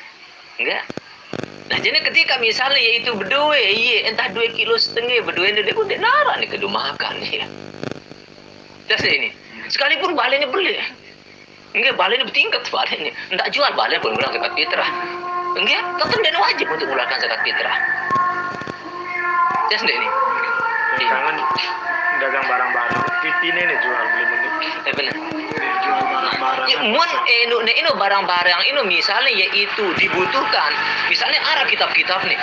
Enggak? 0.61 0.83
Nah 1.67 1.79
jadi 1.83 1.99
ketika 2.05 2.39
misalnya 2.39 2.79
yaitu 2.79 3.11
berdua 3.17 3.57
iya 3.59 4.13
entah 4.13 4.31
dua 4.31 4.47
kilo 4.55 4.77
setengah 4.79 5.25
berdua 5.25 5.51
ini 5.51 5.67
dia 5.67 5.75
pun 5.75 5.89
nara 5.89 6.39
nih 6.39 6.47
kedua 6.47 6.71
makan 6.71 7.19
ya 7.27 7.47
das 8.87 9.03
ini 9.03 9.35
sekalipun 9.67 10.15
baliknya 10.15 10.47
beli 10.47 10.79
enggak 11.75 11.99
baliknya 11.99 12.23
bertingkat 12.23 12.63
baliknya 12.71 13.11
enggak 13.35 13.51
jual 13.51 13.67
balik 13.75 13.99
pun 13.99 14.15
bilang 14.15 14.31
zakat 14.31 14.55
fitrah 14.55 14.91
enggak 15.57 15.83
tetap 15.99 16.19
dia 16.21 16.39
wajib 16.39 16.67
untuk 16.69 16.87
mengeluarkan 16.89 17.19
zakat 17.21 17.41
fitrah 17.43 17.77
das 19.73 19.83
ini 19.83 20.09
Jangan 20.97 21.37
dagang 22.25 22.45
barang-barang. 22.49 23.05
Pipine 23.21 23.61
nih 23.69 23.77
jual 23.85 24.05
beli 24.17 24.25
beli. 24.33 24.49
eh 24.89 24.93
benar 24.97 25.13
Jual 25.85 26.03
barang-barang. 26.09 26.67
Ya, 26.73 26.79
mun 26.89 27.11
enu 27.29 27.57
ne 27.69 27.73
inu 27.77 27.93
barang-barang 28.01 28.61
inu 28.73 28.81
misalnya 28.89 29.29
yaitu 29.29 29.85
dibutuhkan. 30.01 30.73
Misalnya 31.13 31.37
arah 31.53 31.69
kitab-kitab 31.69 32.25
nih. 32.25 32.41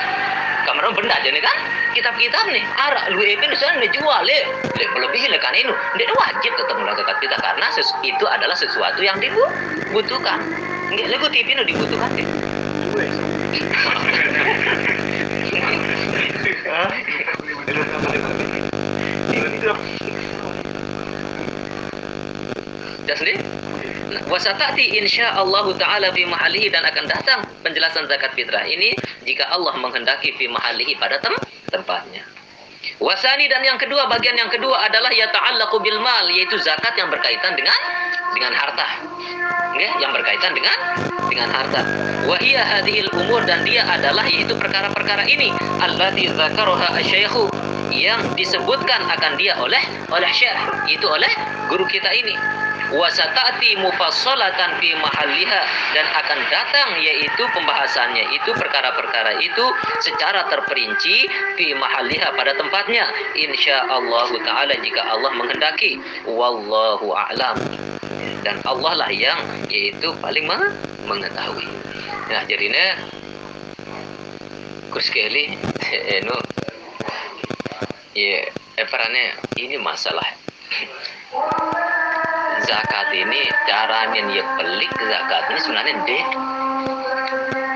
Kamera 0.70 0.94
benda 0.94 1.18
aja 1.18 1.34
nih 1.34 1.42
kan? 1.42 1.58
Kitab-kitab 1.98 2.46
nih. 2.54 2.62
Arah 2.78 3.10
lu 3.10 3.26
itu 3.26 3.42
misalnya 3.42 3.90
jual 3.90 4.22
le. 4.22 4.40
Le 4.78 4.86
lebih 5.02 5.26
le 5.34 5.38
kan 5.42 5.58
inu. 5.58 5.74
Dia 5.98 6.14
wajib 6.14 6.54
tetap 6.54 6.78
melakukan 6.78 7.18
kita 7.20 7.36
karena 7.42 7.68
ses- 7.74 7.98
itu 8.06 8.26
adalah 8.30 8.56
sesuatu 8.56 9.02
yang 9.02 9.18
dibutuhkan. 9.18 10.40
Enggak, 10.94 11.10
le 11.10 11.18
TV 11.34 11.58
nu 11.58 11.66
dibutuhkan 11.66 12.14
deh. 12.14 12.28
Dah 23.04 23.16
sendiri? 23.20 23.44
Wasatati 24.34 24.98
insya 24.98 25.38
Allah 25.38 25.62
Ta'ala 25.78 26.10
fi 26.10 26.26
mahalihi 26.26 26.74
dan 26.74 26.82
akan 26.90 27.06
datang 27.06 27.46
penjelasan 27.62 28.10
zakat 28.10 28.34
fitrah 28.34 28.66
ini 28.66 28.90
jika 29.30 29.46
Allah 29.54 29.78
menghendaki 29.78 30.34
fi 30.42 30.50
mahalihi 30.50 30.98
pada 30.98 31.22
tem 31.22 31.38
tempatnya. 31.70 32.26
Wasani 32.98 33.46
dan 33.46 33.62
yang 33.62 33.78
kedua 33.78 34.10
bagian 34.10 34.34
yang 34.34 34.50
kedua 34.50 34.90
adalah 34.90 35.14
ya 35.14 35.30
ta'allaqu 35.30 35.78
bil 35.86 36.02
mal 36.02 36.26
yaitu 36.34 36.58
zakat 36.66 36.98
yang 36.98 37.14
berkaitan 37.14 37.54
dengan 37.54 37.78
dengan 38.34 38.58
harta. 38.58 38.88
Ya, 39.78 40.02
yang 40.02 40.10
berkaitan 40.10 40.58
dengan 40.58 40.78
dengan 41.34 41.50
harta. 41.50 41.82
Wa 42.30 42.38
hiya 42.38 42.62
hadhil 42.62 43.10
umur 43.18 43.42
dan 43.50 43.66
dia 43.66 43.82
adalah 43.90 44.22
yaitu 44.30 44.54
perkara-perkara 44.54 45.26
ini 45.26 45.50
allati 45.82 46.30
dzakaraha 46.30 47.02
asy-syaikhu 47.02 47.50
yang 47.90 48.22
disebutkan 48.38 49.02
akan 49.10 49.34
dia 49.42 49.58
oleh 49.58 49.82
oleh 50.14 50.30
syekh 50.30 50.58
itu 50.86 51.10
oleh 51.10 51.30
guru 51.74 51.90
kita 51.90 52.14
ini. 52.14 52.38
Wasatati 52.94 53.82
mufassalatan 53.82 54.78
fi 54.78 54.94
mahalliha 54.94 55.62
dan 55.98 56.06
akan 56.14 56.40
datang 56.54 56.90
yaitu 57.02 57.42
pembahasannya 57.58 58.30
itu 58.38 58.54
perkara-perkara 58.54 59.42
itu 59.42 59.66
secara 60.06 60.46
terperinci 60.54 61.26
fi 61.58 61.74
mahalliha 61.74 62.38
pada 62.38 62.54
tempatnya. 62.54 63.10
Insyaallah 63.34 64.30
taala 64.46 64.78
jika 64.86 65.02
Allah 65.10 65.32
menghendaki. 65.34 65.98
Wallahu 66.30 67.18
a'lam 67.18 67.58
dan 68.44 68.60
Allah 68.68 68.94
lah 69.00 69.12
yang 69.12 69.40
yaitu 69.72 70.12
paling 70.20 70.44
mengetahui. 71.08 71.66
Nah 72.28 72.44
jadinya 72.46 73.00
kurs 74.92 75.08
kali 75.10 75.56
enu 76.20 76.38
ya 78.14 78.46
eh, 78.52 78.88
perannya 78.88 79.40
ini 79.58 79.80
masalah. 79.80 80.28
Zakat 82.68 83.12
ini 83.12 83.52
caranya 83.68 84.22
dia 84.32 84.44
pelik 84.56 84.94
zakat 85.04 85.52
ini 85.52 85.60
sebenarnya 85.60 85.94
deh 86.08 86.24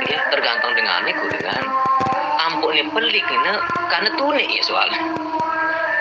ya 0.08 0.20
tergantung 0.32 0.72
dengan 0.80 1.04
itu 1.04 1.26
dengan 1.28 1.60
ampun 2.40 2.72
ini 2.72 2.88
pelik 2.96 3.26
ini 3.28 3.52
karena 3.92 4.10
tunik 4.16 4.48
ya 4.48 4.64
soalnya 4.64 5.02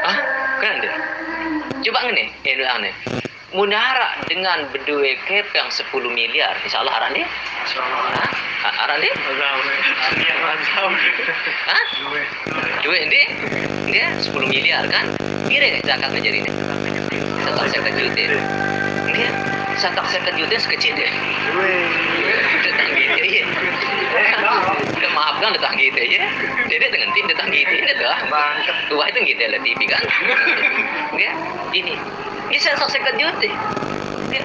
ah 0.07 0.19
kan 0.63 0.79
deh. 0.79 0.95
Coba 1.83 2.15
ini 2.15 2.31
aneh 2.47 2.95
munara 3.55 4.19
dengan 4.27 4.67
berdua 4.75 5.15
kep 5.31 5.47
yang 5.55 5.71
10 5.71 5.87
miliar. 6.11 6.59
Insya 6.67 6.83
Allah 6.83 7.15
deh 7.15 7.27
haran 8.67 8.99
deh 8.99 9.15
Azam. 9.15 9.59
Iya, 10.19 10.35
azam. 10.59 10.91
Hah? 11.71 11.85
duit 12.83 13.07
ini 13.07 13.23
dia 13.95 14.11
10 14.19 14.35
miliar 14.51 14.83
kan? 14.91 15.15
Kira 15.47 15.79
zakat 15.87 16.11
menjadi 16.11 16.43
ini 16.43 16.51
satu 17.47 17.63
saya 17.71 17.87
juta 17.87 17.91
dia? 18.19 19.31
Satu 19.79 20.03
saya 20.11 20.31
juta 20.35 20.57
sekecil 20.59 20.99
deh 20.99 21.11
datang 22.67 22.91
gitu 22.99 23.23
ya. 23.31 23.45
Udah 24.99 25.11
maaf 25.15 25.39
kan 25.39 25.55
datang 25.55 25.79
gitu 25.79 26.01
ya. 26.03 26.27
Dedek 26.67 26.91
dengan 26.91 27.15
tim 27.15 27.25
datang 27.31 27.49
gitu 27.55 27.73
ini 27.79 27.95
dah. 27.95 28.19
Tua 28.91 29.05
itu 29.07 29.19
gitu 29.23 29.43
lah 29.47 29.61
TV 29.63 29.81
kan? 29.87 30.03
Ya 31.15 31.31
ini 31.71 31.95
saksikan 32.55 33.15
juta 33.19 33.47
ya 34.31 34.43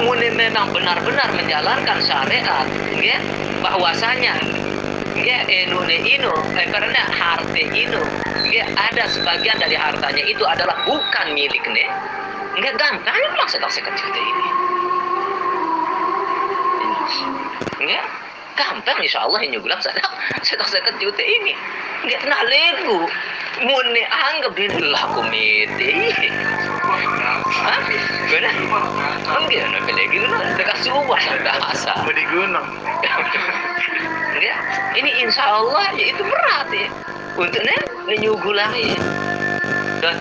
Mune 0.00 0.28
memang 0.32 0.72
benar-benar 0.72 1.32
menjalankan 1.36 1.98
syariat 2.04 2.68
ya. 2.96 3.18
Bahwasanya 3.64 4.36
ya 5.16 5.38
ne 5.48 5.96
inu 6.04 6.32
eh, 6.56 6.68
karena 6.68 7.02
harta 7.08 7.56
inu 7.56 8.00
ya 8.52 8.64
ada 8.76 9.08
sebagian 9.08 9.56
dari 9.56 9.76
hartanya 9.76 10.22
itu 10.24 10.44
adalah 10.44 10.76
bukan 10.84 11.26
miliknya. 11.32 11.88
Nggak 12.56 12.74
gampang 12.80 13.20
melaksanakan 13.36 13.72
zakat 13.72 13.94
juta 14.00 14.20
ini. 14.20 14.48
Ya 17.86 18.02
gampang 18.56 18.98
insya 19.04 19.22
Allah 19.28 19.44
yang 19.44 19.60
bilang 19.60 19.78
saya 19.84 20.00
saya 20.42 20.64
zakat 20.64 20.96
juta 20.98 21.22
ini 21.22 21.52
nggak 22.08 22.20
kena 22.24 22.38
legu 22.48 23.06
mune 23.62 24.02
anggap 24.08 24.52
dia 24.56 24.72
lah 24.80 25.04
komite 25.12 25.92
Hah? 27.46 27.82
Benar? 28.30 28.54
Enggak, 29.26 29.64
nak 29.74 29.90
lagi 29.90 30.16
lu 30.22 30.28
dekat 30.54 30.78
subah 30.86 31.18
sudah 31.18 31.54
asa. 31.72 31.92
Mau 32.04 32.14
di 32.14 32.24
gunung. 32.30 32.68
Ya, 34.36 34.54
ini 34.94 35.10
insya 35.24 35.48
Allah 35.48 35.96
ya 35.96 36.12
itu 36.12 36.22
berat 36.22 36.68
ya. 36.70 36.86
Untuk 37.34 37.62
nih 37.64 37.80
menyugulangi. 38.04 38.94
Dan 40.04 40.16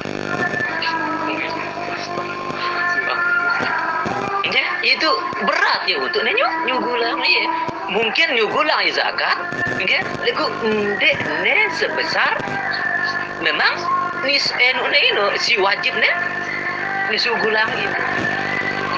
ya, 4.49 4.65
itu 4.81 5.09
berat 5.43 5.81
ya 5.85 5.95
untuk 5.99 6.21
nih 6.23 6.33
nyugulangi 6.65 7.31
ya. 7.35 7.74
Mungkin 7.85 8.27
nyugulangi 8.33 8.91
zakat, 8.97 9.37
ya, 9.85 10.01
lagu 10.25 10.45
ndek 10.65 11.17
ne 11.45 11.69
sebesar 11.77 12.33
memang 13.45 13.77
nis 14.25 14.49
enu 14.57 14.89
inu 14.89 15.25
si 15.37 15.53
wajib 15.61 15.93
ne 15.93 16.09
nisugulangi. 17.13 17.85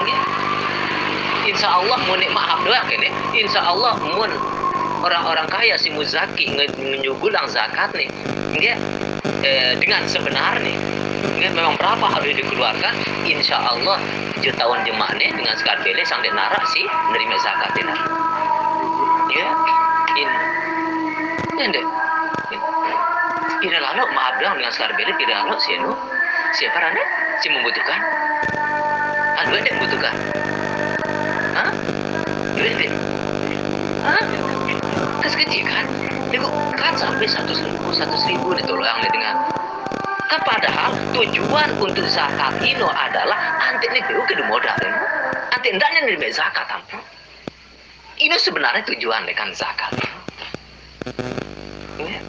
Ya. 0.07 0.17
Insya 1.51 1.67
Allah 1.67 1.99
mun 2.07 2.21
maaf 2.31 2.63
doa 2.63 2.79
kene. 2.87 3.11
Insya 3.35 3.59
Allah 3.59 3.99
mun 3.99 4.31
orang-orang 5.03 5.47
kaya 5.51 5.75
si 5.75 5.91
muzaki 5.91 6.47
menyugulang 6.79 7.45
zakat 7.51 7.91
nih, 7.93 8.07
eh, 9.43 9.75
dengan 9.77 10.07
sebenarnya, 10.07 10.73
enggak 11.37 11.53
memang 11.53 11.75
berapa 11.77 12.07
harus 12.17 12.33
dikeluarkan? 12.33 12.93
Insya 13.27 13.61
Allah 13.61 13.99
jutaan 14.41 14.81
jemaah 14.87 15.13
nih 15.19 15.29
dengan 15.35 15.53
sekar 15.59 15.77
bele 15.83 16.01
sampai 16.07 16.31
narak 16.31 16.63
sih 16.71 16.85
nerima 17.13 17.37
zakat 17.43 17.71
ini. 17.83 18.26
Ya, 19.27 19.47
in, 21.59 21.69
deh. 21.75 21.85
Tidak 23.57 23.81
lalu 23.81 24.01
maaf 24.15 24.39
dong 24.39 24.55
dengan 24.55 24.71
sekar 24.71 24.93
bele 24.95 25.11
tidak 25.19 25.35
lalu 25.43 25.55
sih 25.59 25.75
nu 25.81 25.91
siapa 26.55 26.77
rane 26.79 27.03
si 27.43 27.51
membutuhkan? 27.51 27.99
Aduh 29.43 29.57
ada 29.59 29.67
yang 29.67 29.77
membutuhkan? 29.81 30.13
Hah? 31.57 31.71
Duit 32.55 32.73
deh. 32.79 32.91
Hah? 34.05 34.23
Kas 35.25 35.33
kecil 35.35 35.65
kan? 35.67 35.85
Dia 36.31 36.39
kan 36.77 36.93
sampai 36.95 37.27
satu 37.27 37.51
ribu, 37.51 37.89
satu 37.91 38.15
ribu 38.29 38.55
nih 38.55 38.63
tuh 38.63 38.79
yang 38.79 39.01
kan 40.27 40.43
padahal 40.43 40.91
tujuan 41.15 41.69
untuk 41.79 42.03
zakat 42.11 42.51
ini 42.61 42.83
adalah 42.83 43.39
anti 43.63 43.87
nih 43.91 44.03
ke 44.03 44.43
modal 44.45 44.75
ini. 44.83 44.99
Anti 45.55 45.69
ndaknya 45.75 45.99
nih 46.15 46.31
zakat. 46.31 46.76
Ini 48.27 48.35
sebenarnya 48.35 48.83
tujuan 48.83 49.23
dengan 49.23 49.55
zakat. 49.55 49.95
Ya. 51.95 52.19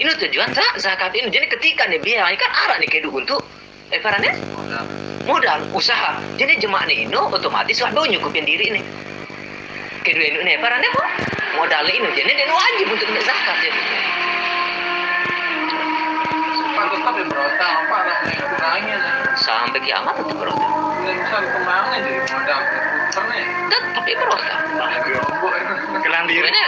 Ini 0.00 0.10
tujuan 0.16 0.48
za- 0.56 0.76
zakat 0.80 1.12
ini. 1.12 1.28
Jadi 1.28 1.46
ketika 1.60 1.84
nih 1.92 2.00
biaya 2.00 2.32
kan 2.40 2.50
arah 2.64 2.80
nih 2.80 2.88
kedu 2.88 3.12
untuk 3.12 3.44
eh 3.92 4.00
parane 4.00 4.32
modal 5.28 5.60
usaha. 5.76 6.16
Jadi 6.40 6.56
jemaah 6.64 6.88
nih 6.88 7.04
ini 7.04 7.16
otomatis 7.20 7.84
wah 7.84 7.92
nyukupin 7.92 8.48
diri 8.48 8.72
nih 8.72 8.84
kedua 10.00 10.24
ini 10.24 10.38
nih 10.40 10.56
parane 10.64 10.86
kok 10.88 11.08
modal 11.60 11.84
ini 11.84 12.08
jadi 12.16 12.32
dia 12.32 12.48
wajib 12.48 12.86
untuk 12.88 13.08
zakat 13.20 13.56
jadi 13.60 13.80
ya 13.84 14.02
berotang, 17.20 17.74
apa 17.84 17.98
lah 18.08 18.18
kurangnya 18.24 18.96
sampai 19.36 19.80
kiamat 19.84 20.16
tetap 20.16 20.34
berotak 20.40 20.72
bisa 21.04 21.36
ke 21.36 21.60
mana 21.68 21.96
jadi 22.00 22.20
modal 22.32 22.60
ya? 22.64 22.99
Tetap 23.10 23.26
ya. 23.28 23.44
Itu 24.10 24.24
Kelan 26.00 26.24
diri. 26.26 26.42
Karena 26.46 26.64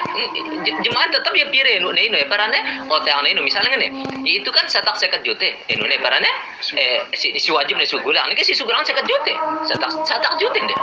j- 0.66 0.78
jemaah 0.84 1.08
tetap 1.10 1.32
ya 1.34 1.46
pire 1.48 1.80
nu 1.80 1.90
nih 1.94 2.10
nih 2.12 2.26
parane 2.28 2.58
otang 2.86 3.24
nih 3.24 3.32
misalnya 3.40 3.74
nih 3.78 3.90
itu 4.26 4.50
kan 4.52 4.68
setak 4.68 4.94
seket 5.00 5.22
juta 5.24 5.48
ini 5.70 5.82
nih 5.82 5.98
parane 6.02 6.28
eh 6.76 7.02
si, 7.16 7.32
si 7.40 7.48
wajib 7.50 7.78
nih 7.80 7.88
sugulang 7.88 8.28
ini 8.28 8.36
kan 8.36 8.44
si 8.46 8.54
sugulang 8.54 8.84
seket 8.84 9.06
juta 9.08 9.32
setak 9.66 9.90
setak 10.04 10.32
juta 10.38 10.58
deh 10.60 10.78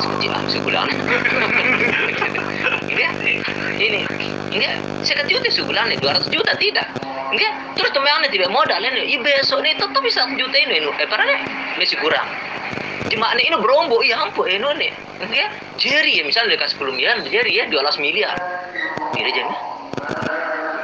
sekecil 0.00 0.32
sugulang? 0.48 0.88
Enggak? 2.90 3.12
Ini 3.80 3.98
enggak? 4.52 4.74
Seket 5.04 5.26
juta 5.28 5.48
sugulang 5.52 5.88
nih 5.88 5.96
200 6.00 6.28
juta 6.32 6.52
tidak. 6.56 6.88
Enggak? 7.32 7.52
Terus 7.76 7.90
temannya 7.92 8.28
tidak 8.32 8.48
modal 8.52 8.80
ini 8.80 9.12
i 9.12 9.16
besok 9.20 9.60
nih 9.64 9.76
tetap 9.76 10.00
bisa 10.04 10.24
juta 10.36 10.56
ini 10.56 10.80
nu 10.84 10.92
eh 10.96 11.08
parane 11.08 11.44
masih 11.76 11.96
kurang 12.00 12.24
jemaah 13.08 13.32
ini 13.40 13.56
berombo 13.56 14.04
iya 14.04 14.20
ampun 14.20 14.50
ini 14.50 14.60
nih 14.60 14.92
enggak 15.24 15.50
jeri 15.80 16.20
ya 16.20 16.22
misalnya 16.28 16.60
dekat 16.60 16.76
10 16.76 16.92
miliar 16.92 17.16
jeri 17.24 17.56
ya 17.56 17.64
12 17.72 18.04
miliar. 18.04 18.36
Tidak 19.10 19.32
jadi. 19.32 19.54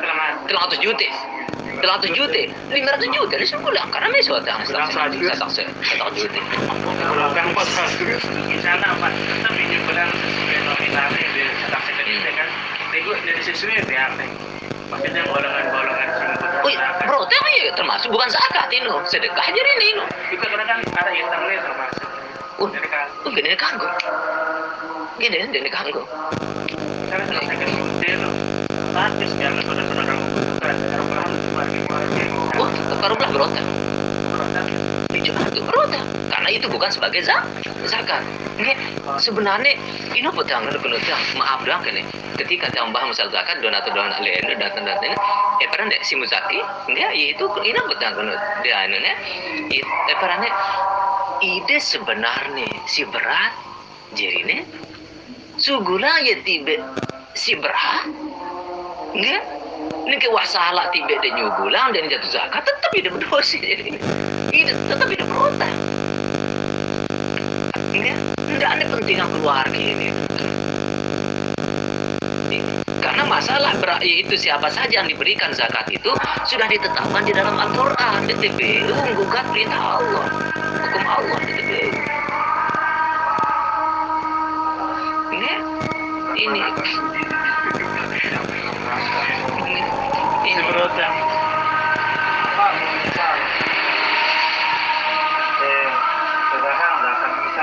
Selamat. 0.00 0.34
300 0.48 0.84
juta. 0.84 1.08
300 1.76 2.16
juta. 2.16 2.42
500 2.72 3.16
juta 3.16 3.34
ini 3.36 3.46
sebulan 3.46 3.86
karena 3.92 4.06
ini 4.08 4.20
suatu 4.24 4.48
yang 4.48 4.60
Bilang 4.64 4.90
saja. 4.90 5.12
satu 5.36 5.52
satu 5.84 6.16
juta. 6.16 6.40
Pas 7.52 7.68
satu. 7.68 8.04
Di 8.48 8.58
sana 8.64 8.88
Pak, 8.96 9.12
tetap 9.12 9.54
ini 9.54 9.76
benar 9.84 10.08
sesuai 10.08 10.58
nominalnya 10.64 11.26
di 11.36 11.42
tetap 11.44 11.82
sekedar 11.84 12.32
kan 12.32 12.48
Nego 12.92 13.12
dari 13.20 13.42
sesuai 13.44 13.84
biar 13.84 14.10
Maksudnya 14.86 15.22
golongan-golongan 15.26 16.08
sumber 16.14 16.50
Wih, 16.62 16.76
bro, 17.06 17.20
tapi 17.26 17.50
ya 17.62 17.72
termasuk 17.74 18.08
bukan 18.10 18.28
zakat 18.30 18.66
ini, 18.70 18.90
sedekah 19.06 19.46
jadi 19.50 19.70
ini. 19.78 20.02
Itu 20.34 20.44
karena 20.46 20.64
kan 20.66 20.78
ada 20.82 21.10
yang 21.14 21.28
termasuk 21.30 22.08
Uh, 22.56 22.72
kan 22.72 23.04
uh, 23.20 23.30
gini 23.36 23.52
nih 23.52 23.60
kanggo. 23.60 23.84
Gini 25.20 25.36
nih, 25.44 25.48
gini 25.52 25.68
kanggo. 25.68 26.08
Karena 27.04 27.24
kalau 27.28 27.42
saya 27.44 27.56
kan 27.60 27.68
itu 27.68 28.30
Bagus 28.96 29.30
biar 29.36 29.52
saudara-saudara 29.60 30.16
Kalau 30.96 31.36
cuma 31.44 31.62
di 31.68 31.84
Berota. 35.64 36.00
Karena 36.32 36.48
itu 36.52 36.66
bukan 36.68 36.90
sebagai 36.92 37.24
zak 37.24 37.46
zakat. 37.86 38.22
Nggak, 38.56 38.76
sebenarnya 39.20 39.76
ini 40.12 40.26
yang 40.48 40.64
ada? 40.66 40.80
Maaf 41.36 41.60
doang 41.62 41.84
kan 41.84 41.96
Ketika 42.36 42.68
tiang 42.72 42.92
bahas 42.92 43.16
misal 43.16 43.32
zakat, 43.32 43.64
donatur 43.64 43.96
donatur 43.96 44.20
lain 44.20 44.44
dan 44.60 44.60
dan 44.60 44.96
ini, 45.00 45.16
eh 45.64 45.68
deh 45.72 46.00
si 46.04 46.20
muzaki, 46.20 46.60
enggak, 46.84 47.16
itu 47.16 47.44
ini 47.64 47.78
yang 47.96 48.12
kena 48.12 48.34
dia 48.60 48.84
ini 48.84 48.96
nih? 49.00 49.16
Eh 49.80 50.16
deh, 50.44 50.52
ide 51.40 51.76
sebenarnya 51.80 52.68
si 52.84 53.08
berat, 53.08 53.56
jadi 54.12 54.40
nih, 54.44 54.60
sugula 55.56 56.12
ya 56.28 56.36
tiba 56.44 56.76
si 57.32 57.56
berat, 57.56 58.04
enggak, 59.16 59.44
ini 60.06 60.16
ke 60.22 60.28
wasala 60.30 60.88
tiba 60.94 61.18
dia 61.18 61.32
nyugulang 61.34 61.92
dan 61.92 62.06
jatuh 62.06 62.30
zakat 62.30 62.62
tetap 62.62 62.90
hidup 62.94 63.12
berdosa 63.18 63.58
jadi 63.58 63.90
ini 64.54 64.72
tetap 64.86 65.08
hidup 65.10 65.26
berotak 65.28 65.72
enggak 67.92 68.18
enggak 68.48 68.70
ada 68.80 68.84
pentingan 68.92 69.28
keluarga 69.34 69.80
ini. 69.80 70.08
Masalah 73.36 73.76
ber- 73.84 74.00
yaitu 74.00 74.32
siapa 74.32 74.72
saja 74.72 75.04
yang 75.04 75.12
diberikan 75.12 75.52
zakat 75.52 75.84
itu 75.92 76.08
sudah 76.48 76.64
ditetapkan 76.72 77.20
di 77.20 77.36
dalam 77.36 77.52
Al-Qur'an. 77.52 78.24
Di 78.24 78.32
TPU 78.32 78.96
menggugat 78.96 79.44
perintah 79.52 80.00
Allah. 80.00 80.24
Hukum 80.80 81.04
Allah 81.04 81.38
di 81.44 81.52
ini 85.36 85.52
ini 86.32 86.60
ini, 86.64 86.64
ini. 90.96 91.24
Misal, 93.06 93.32
eh, 95.60 95.88
dalam 97.04 97.16
tiga 97.36 97.62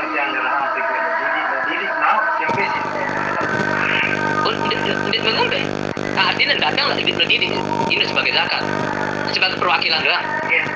jadi 5.34 5.62
artinya 6.14 6.56
datang 6.58 6.86
lah 6.90 6.96
didik 6.98 7.54
ini 7.90 8.04
sebagai 8.06 8.34
zakat, 8.34 8.62
sebagai 9.34 9.58
perwakilan 9.58 10.02
doang. 10.02 10.26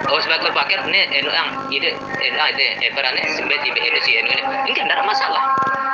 Oh, 0.08 0.18
sebagai 0.24 0.50
perwakilan 0.50 0.90
ini 0.90 1.18
enu 1.18 1.30
yang 1.30 1.50
ide 1.70 1.94
enu 1.98 2.38
ide 2.56 2.68
eh 2.82 2.92
perannya 2.94 3.22
sebagai 3.36 3.62
tipe 3.66 3.80
enu 3.82 4.00
si 4.02 4.18
enu 4.18 4.30
ini. 4.34 4.44
Enggak 4.74 4.98
ada 4.98 5.04
masalah. 5.06 5.44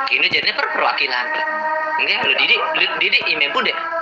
Ini 0.08 0.26
jadinya 0.30 0.54
per 0.56 0.66
perwakilan. 0.72 1.26
Enggak, 2.00 2.18
lu 2.28 2.34
didik, 2.38 2.60
lu 2.60 2.86
didik 3.00 3.22
imam 3.28 3.50
pun 3.52 3.64
deh. 3.66 3.93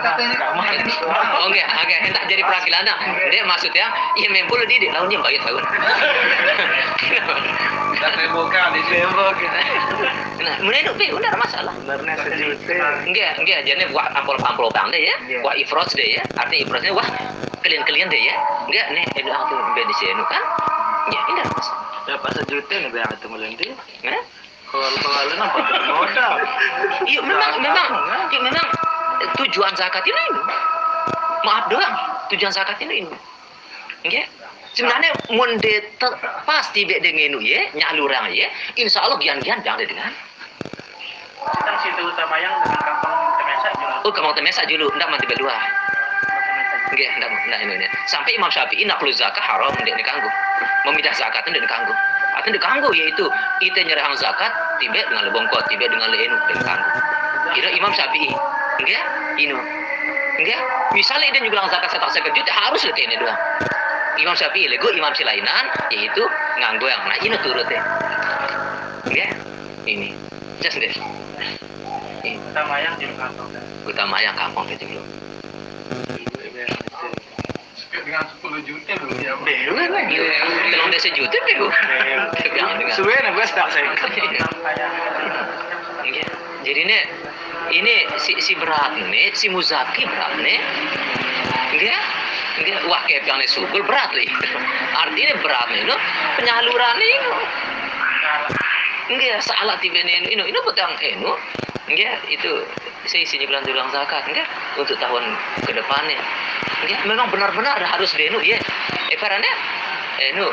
Oh 0.00 1.46
enggak, 1.48 1.68
enggak, 1.68 2.00
hendak 2.08 2.24
jadi 2.28 2.42
perwakilan 2.44 2.82
dah. 2.88 2.96
Dia 3.30 3.42
maksudnya 3.44 3.86
lu 4.60 4.66
didik, 4.68 4.90
lalu 4.92 5.16
dia 5.16 5.20
bayar 5.24 5.40
tahun. 5.46 5.64
Nah, 10.40 10.54
mulai 10.64 10.80
itu 10.80 10.92
udah 11.12 11.32
masalah. 11.36 11.74
Enggak, 13.04 13.30
enggak, 13.40 13.60
jadi 13.68 13.84
wah 13.92 14.08
ampol-ampol 14.16 14.72
bang 14.72 14.88
deh 14.92 15.02
ya. 15.04 15.16
Iya. 15.28 15.38
Wah 15.44 15.54
ifros 15.56 15.92
deh 15.96 16.16
ya. 16.16 16.22
Artinya 16.36 16.60
ifrosnya 16.64 16.92
wah 16.96 17.08
kalian-kalian 17.60 18.08
deh 18.08 18.20
ya. 18.20 18.34
Enggak, 18.68 18.86
nih 18.96 19.04
itu 19.20 19.30
aku 19.30 19.54
di 19.76 19.94
sini 20.00 20.22
kan. 20.28 20.42
Ya, 21.10 21.20
ini 21.28 21.40
masalah. 21.44 21.68
Dapat 22.08 22.30
sejuta 22.42 22.74
nih 22.76 22.90
biar 22.92 23.08
itu 23.12 23.26
melenti. 23.28 23.66
Nah, 24.04 24.22
Kalau 24.70 24.86
kalau 25.02 25.34
nampak 25.34 25.66
modal. 25.98 26.32
iya 27.02 27.20
memang 27.26 27.58
memang 27.58 27.88
iya, 28.30 28.38
memang 28.38 28.66
tujuan 29.40 29.72
zakat 29.76 30.04
ini 30.06 30.20
ini. 30.32 30.42
Maaf 31.40 31.64
doang, 31.72 31.94
tujuan 32.32 32.52
zakat 32.52 32.76
ini 32.84 33.06
ini. 33.06 33.16
Enggak. 34.04 34.26
Sebenarnya 34.70 35.10
monde 35.34 35.74
pasti 36.46 36.86
bek 36.86 37.02
dengan 37.02 37.42
ya, 37.42 37.60
nyalurang 37.74 38.30
ya. 38.30 38.46
Insya 38.78 39.02
Allah 39.02 39.18
gian-gian 39.18 39.58
jangan 39.66 39.82
dengan. 39.82 40.12
Kita 41.40 41.72
situ 41.82 42.02
utama 42.04 42.36
yang 42.38 42.54
dengan 42.62 42.80
kampung 42.84 43.16
Temesa 43.40 43.68
juga. 43.74 43.96
Oh, 44.04 44.12
kamu 44.12 44.32
temesa 44.36 44.62
dulu, 44.68 44.86
enggak 44.94 45.08
mati 45.10 45.26
berdua. 45.26 45.56
Nggih, 46.90 47.08
ndak 47.18 47.30
ndak 47.48 47.58
ini. 47.66 47.72
ini. 47.80 47.86
Sampai 48.10 48.34
Imam 48.34 48.50
Syafi'i 48.50 48.82
nak 48.86 48.98
perlu 48.98 49.14
zakat 49.14 49.42
haram 49.42 49.72
ndak 49.74 49.94
dikanggu. 49.94 50.30
Memidah 50.86 51.14
zakat 51.14 51.46
ndak 51.46 51.62
dikanggu. 51.62 51.94
Atau 52.38 52.50
dikanggu 52.54 52.90
yaitu 52.94 53.26
itu 53.62 53.78
nyerahang 53.78 54.14
zakat 54.18 54.52
tiba 54.78 55.02
dengan 55.06 55.28
lebongkot, 55.30 55.66
tiba 55.70 55.86
dengan 55.86 56.10
leenu 56.14 56.36
dikanggu. 56.50 56.88
Kira 57.58 57.68
Imam 57.74 57.90
Syafi'i. 57.94 58.59
Nggih, 58.80 59.02
inu. 59.44 59.58
Nggih, 60.40 60.58
misalnya 60.96 61.36
dia 61.36 61.42
juga 61.44 61.68
zakat 61.68 61.90
setak 61.92 62.10
sekejut 62.16 62.46
harus 62.48 62.80
lek 62.88 62.98
ini 62.98 63.14
doang. 63.20 63.36
Imam 64.20 64.36
Syafi'i 64.36 64.68
lego 64.68 64.92
imam 64.92 65.12
silainan 65.16 65.64
yaitu 65.88 66.24
nganggo 66.60 66.86
yang 66.88 67.00
nah 67.08 67.16
ini 67.24 67.36
turut 67.40 67.68
ya. 67.68 67.82
Ini. 69.88 70.12
Just 70.60 70.76
deh. 70.76 70.92
Ini 72.20 72.36
Utama 72.52 72.76
yang 72.84 72.94
di 73.00 73.08
kampung. 73.16 73.48
utama 73.88 74.16
yang 74.20 74.36
kampung 74.36 74.68
itu 74.68 74.84
dulu. 74.84 75.02
Dengan 77.90 78.24
10 78.28 78.68
juta 78.68 78.92
belum 79.00 79.18
ya. 79.24 79.34
Telung 79.40 80.90
desa 80.92 81.08
juta 81.16 81.36
bego. 81.48 81.68
Gue 81.72 83.46
saya. 83.48 83.88
Jadi 86.60 86.80
ini 86.84 86.98
ini 87.70 88.06
si 88.18 88.34
si 88.42 88.52
berat 88.58 88.98
nih, 88.98 89.30
si 89.34 89.46
Muzaki 89.50 90.02
berat 90.06 90.34
nih. 90.42 90.58
Enggak? 91.74 92.02
Enggak 92.60 92.80
wah 92.90 93.02
kayak 93.06 93.24
yang 93.24 93.40
subul 93.46 93.82
berat 93.86 94.10
nih. 94.14 94.28
Artinya 94.94 95.34
berat 95.40 95.66
nih, 95.70 95.82
no? 95.86 95.96
penyaluran 96.38 96.96
ini. 96.98 97.30
Enggak 99.10 99.42
salah 99.42 99.78
tiba 99.78 100.02
nih, 100.02 100.30
ini 100.30 100.42
ini 100.42 100.58
petang 100.66 100.94
enu. 100.98 101.32
Enggak 101.90 102.22
itu 102.30 102.50
saya 103.06 103.22
isinya 103.24 103.46
bilang 103.50 103.64
bilang 103.66 103.88
zakat 103.90 104.26
enggak 104.26 104.46
untuk 104.78 104.98
tahun 104.98 105.24
ke 105.66 105.72
depannya. 105.74 106.18
Enggak 106.86 107.00
memang 107.06 107.26
benar-benar 107.30 107.78
harus 107.78 108.10
denu 108.14 108.42
ya. 108.42 108.58
Eh 109.10 109.18
karena 109.18 109.50
enu 110.30 110.46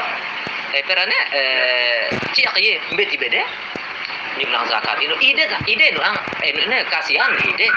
eh 0.76 0.84
karena 0.84 1.18
eh 1.32 2.12
ciak 2.36 2.56
ye 2.60 2.78
beti 2.94 3.16
beda 3.16 3.42
bilang 4.38 4.65
zakat 4.69 4.97
ini 5.02 5.15
ide 5.21 5.43
tak 5.50 5.62
ide 5.65 5.91
nu 5.93 6.02
ang 6.02 6.17
eh 6.45 6.52
nu 6.54 6.60
ini 6.69 6.78
kasihan 6.88 7.32
ide. 7.41 7.67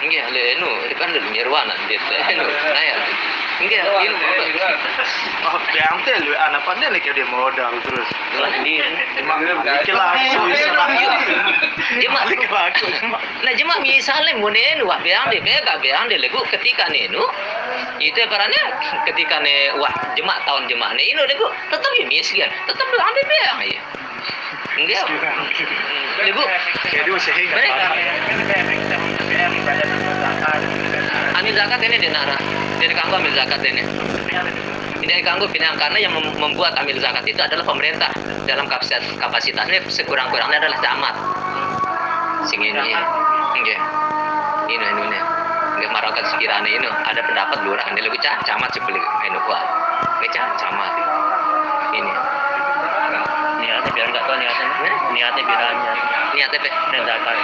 Enggak 0.00 0.32
le 0.32 0.42
nu 0.58 0.68
kan 0.96 1.12
le 1.12 1.20
nirwana 1.30 1.74
dia 1.88 2.00
enu 2.32 2.44
nah 2.48 2.82
ya 2.82 2.96
enggak 3.60 3.84
ini 4.04 4.16
Oh, 5.40 5.56
yang 5.72 5.96
teh 6.04 6.16
lu 6.20 6.32
anak 6.36 6.62
pandai 6.68 6.92
lagi 6.92 7.10
dia 7.16 7.24
modal 7.28 7.72
terus. 7.80 8.08
di 8.64 8.80
Emang 9.20 9.40
bikin 9.44 9.94
laku 9.96 11.08
dia 11.98 12.08
mah 12.12 12.24
nah 13.42 13.52
cuma 13.56 13.74
misalnya 13.82 14.36
mau 14.38 14.48
nenu 14.52 14.86
wah 14.86 15.00
beang 15.02 15.28
deh 15.32 15.40
beang 15.42 15.64
gak 15.64 15.80
beang 15.82 16.06
legu 16.08 16.40
ketika 16.48 16.86
nenu 16.92 17.24
itu 17.98 18.20
karena 18.30 18.60
ketika 19.08 19.42
ne 19.42 19.74
wah 19.80 19.92
jemak 20.14 20.38
tahun 20.46 20.68
jemak 20.70 20.90
ne 20.96 21.02
ini 21.02 21.20
legu 21.24 21.46
tetap 21.72 21.90
ya 21.98 22.04
miskin 22.06 22.50
tetap 22.68 22.86
deh 22.88 23.26
beang 23.26 23.58
ya 23.76 23.80
enggak 24.80 25.04
ambil 31.40 31.52
zakat 31.56 31.80
ini 31.84 31.96
denara 32.00 32.36
dari 32.80 32.92
kanggo 32.96 33.14
ambil 33.20 33.32
zakat 33.36 33.60
ini. 33.64 33.82
Tidak 35.00 35.16
kanggo 35.24 35.48
pinang 35.48 35.74
karena 35.80 35.98
yang 36.00 36.12
mem- 36.12 36.36
membuat 36.36 36.76
ambil 36.76 36.96
zakat 37.00 37.24
itu 37.24 37.40
adalah 37.40 37.64
pemerintah. 37.64 38.12
Dalam 38.44 38.68
kapasitas 38.68 39.04
kapasitasnya 39.20 39.80
sekurang-kurangnya 39.88 40.58
adalah 40.64 40.78
camat 40.80 41.14
sing 42.48 42.60
ini 42.60 42.72
nggih. 42.72 43.78
Ini 44.70 44.84
ini 44.86 45.02
ini. 45.10 45.18
Marakat 45.90 46.24
sekiranya 46.30 46.70
ini. 46.70 46.88
Ada 46.88 47.20
pendapat 47.24 47.58
lurah. 47.66 47.84
Ini 47.90 48.00
lebih 48.04 48.20
cah 48.20 48.36
camat 48.46 48.70
sebeli 48.76 49.00
ini 49.00 49.38
kuat 49.44 49.66
ini 50.20 50.28
cah 50.36 50.46
camat. 50.60 50.92
Ini 51.96 52.12
Niatnya 53.60 53.90
biar 53.92 54.06
nggak 54.10 54.24
tahu 54.24 54.36
niatnya. 54.40 54.68
Niatnya 55.12 55.42
biar 55.44 55.60
hanya 55.60 55.92
niatnya 56.34 56.58
pe 56.62 56.70
dan 56.70 57.02
zakat. 57.04 57.36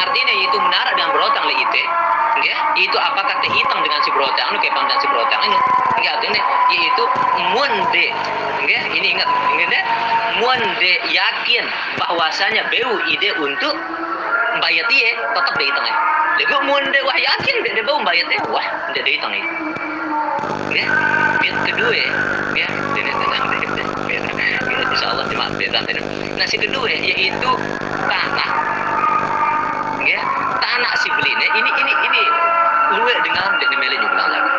Artinya 0.02 0.34
itu 0.34 0.58
menara 0.58 0.92
dengan 0.98 1.10
berotang 1.14 1.46
le 1.46 1.54
itu. 1.56 2.01
Ya, 2.42 2.58
itu 2.74 2.98
apakah 2.98 3.38
teh 3.46 3.52
hitam 3.54 3.80
dengan 3.86 4.02
si 4.02 4.10
berotang, 4.10 4.58
kayak 4.58 4.74
pandang 4.74 4.98
si 4.98 5.06
berotang 5.06 5.42
ini. 5.46 5.58
Enggak, 6.02 6.14
artinya 6.18 6.42
yaitu 6.74 7.04
monde. 7.54 8.06
Enggak, 8.66 8.84
ini 8.98 9.08
ingat, 9.14 9.30
ingat 9.54 9.70
ya? 9.70 9.84
Monde 10.42 10.94
yakin 11.14 11.64
bahwasanya 12.02 12.66
beu 12.74 12.98
ide 13.06 13.30
untuk 13.38 13.78
bayat 14.58 14.90
dia 14.90 15.12
tetap 15.38 15.54
di 15.54 15.70
hitam 15.70 15.84
ya. 15.86 15.96
Lego 16.42 16.58
monde 16.66 17.00
wah 17.06 17.18
yakin 17.20 17.56
dia 17.62 17.72
dia 17.78 17.86
bau 17.86 18.02
bayat 18.02 18.26
dia 18.26 18.42
wah 18.50 18.66
dia 18.98 19.06
di 19.06 19.12
hitam. 19.14 19.30
Ya, 20.72 20.86
bit 21.44 21.56
kedua 21.68 21.94
ya, 22.58 22.68
ini 22.98 23.12
tenang 23.12 23.44
deh. 23.54 23.60
Ini 24.66 25.06
Allah 25.06 25.26
cuma 25.30 25.46
beda. 25.54 25.84
Nah, 26.40 26.48
si 26.50 26.58
kedua 26.58 26.90
yaitu 26.90 27.52
tanah. 28.10 28.71
Tanah 30.72 30.96
si 31.04 31.12
belinya 31.12 31.48
ini 31.52 31.68
ini 31.84 31.94
ini 32.08 32.24
luwe 32.96 33.12
dengan 33.28 33.60
dari 33.60 33.76
milik 33.76 34.00
juga 34.08 34.24
lagi. 34.24 34.52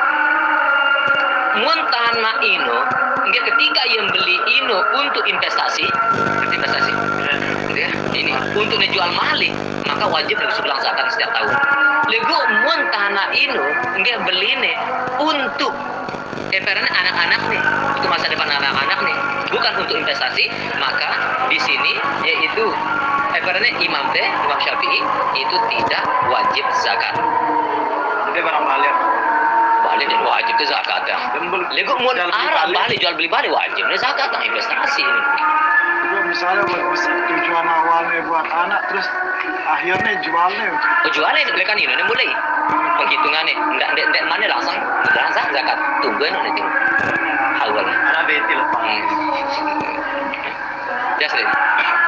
Mun 1.65 1.79
tanah 1.89 2.37
ino, 2.45 2.85
ya 3.33 3.41
ketika 3.49 3.83
yang 3.89 4.13
beli 4.13 4.37
ino 4.61 4.85
untuk 4.93 5.25
investasi, 5.25 5.89
investasi, 6.53 6.93
ya, 7.73 7.89
ini 8.13 8.37
untuk 8.53 8.77
dijual 8.85 9.09
malik, 9.17 9.57
maka 9.89 10.05
wajib 10.05 10.37
harus 10.37 10.53
zakat 10.85 11.17
setiap 11.17 11.33
tahun. 11.33 11.57
Lego 12.13 12.41
mun 12.61 12.81
tanah 12.93 13.33
ino, 13.33 13.65
nggak 13.97 14.19
beline 14.29 14.69
untuk 15.17 15.73
Eperan 16.53 16.85
anak-anak 16.85 17.41
nih, 17.49 17.63
untuk 17.97 18.13
masa 18.13 18.29
depan 18.29 18.53
anak-anak 18.53 19.01
nih, 19.01 19.17
bukan 19.49 19.73
untuk 19.81 19.97
investasi, 19.97 20.53
maka 20.77 21.09
di 21.49 21.57
sini 21.57 21.97
yaitu 22.21 22.69
eperannya 23.37 23.73
Imam 23.81 24.05
teh, 24.13 24.25
Imam 24.25 24.59
Syafi'i 24.61 25.01
itu 25.41 25.57
tidak 25.73 26.03
wajib 26.29 26.65
zakat. 26.85 27.15
Jadi 28.29 28.41
barang 28.41 28.65
balik. 28.65 28.95
Balik 29.83 30.07
dan 30.09 30.23
wajib 30.25 30.55
itu 30.57 30.67
zakat 30.71 31.03
ya. 31.05 31.19
Lego 31.75 31.95
mau 32.01 32.15
arah 32.15 32.71
balik. 32.71 33.03
jual 33.03 33.15
beli 33.19 33.29
balik 33.29 33.51
wajib 33.53 33.85
nih 33.89 33.99
zakat 33.99 34.31
nah 34.33 34.41
investasi 34.41 35.03
ini. 35.03 35.23
Juga 36.03 36.19
misalnya 36.29 36.63
buat 36.67 36.83
tujuan 37.03 37.67
awalnya 37.67 38.21
buat 38.27 38.47
anak 38.47 38.81
terus 38.91 39.07
akhirnya 39.65 40.13
jualnya 40.23 40.69
Oh, 41.03 41.11
jualnya 41.11 41.51
belikan 41.51 41.79
ini 41.79 41.89
nih 41.89 42.07
mulai 42.07 42.31
penghitungannya, 43.01 43.55
ndak 43.81 43.89
ndak 43.97 44.07
ndak 44.13 44.23
mana 44.31 44.47
langsung 44.51 44.77
langsung 45.13 45.47
zakat 45.51 45.79
tungguin 46.05 46.31
nanti 46.31 46.63
awalnya. 47.65 47.97
Anak 48.13 48.23
beti 48.29 48.55
lepas. 48.55 48.83
Jelas 51.23 51.39
deh. 51.39 52.02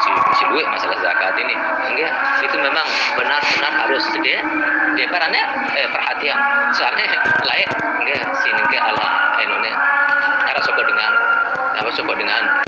Mesti 0.00 0.16
mesti 0.16 0.44
duit 0.48 0.64
masalah 0.64 0.96
zakat 1.04 1.36
ini. 1.36 1.52
Enggak, 1.92 2.12
itu 2.40 2.56
memang 2.56 2.88
benar-benar 3.20 3.72
harus 3.84 4.00
dia 4.24 4.40
dia 4.96 5.06
perannya 5.12 5.44
eh, 5.76 5.88
perhatian. 5.92 6.40
Soalnya 6.72 7.04
lain 7.52 7.68
enggak 8.00 8.32
sini 8.40 8.64
ke 8.72 8.80
ala 8.80 9.36
enonya. 9.44 9.76
Karena 10.48 10.60
soko 10.64 10.82
dengan 10.88 11.12
apa 11.76 11.90
soko 11.92 12.16
dengan 12.16 12.64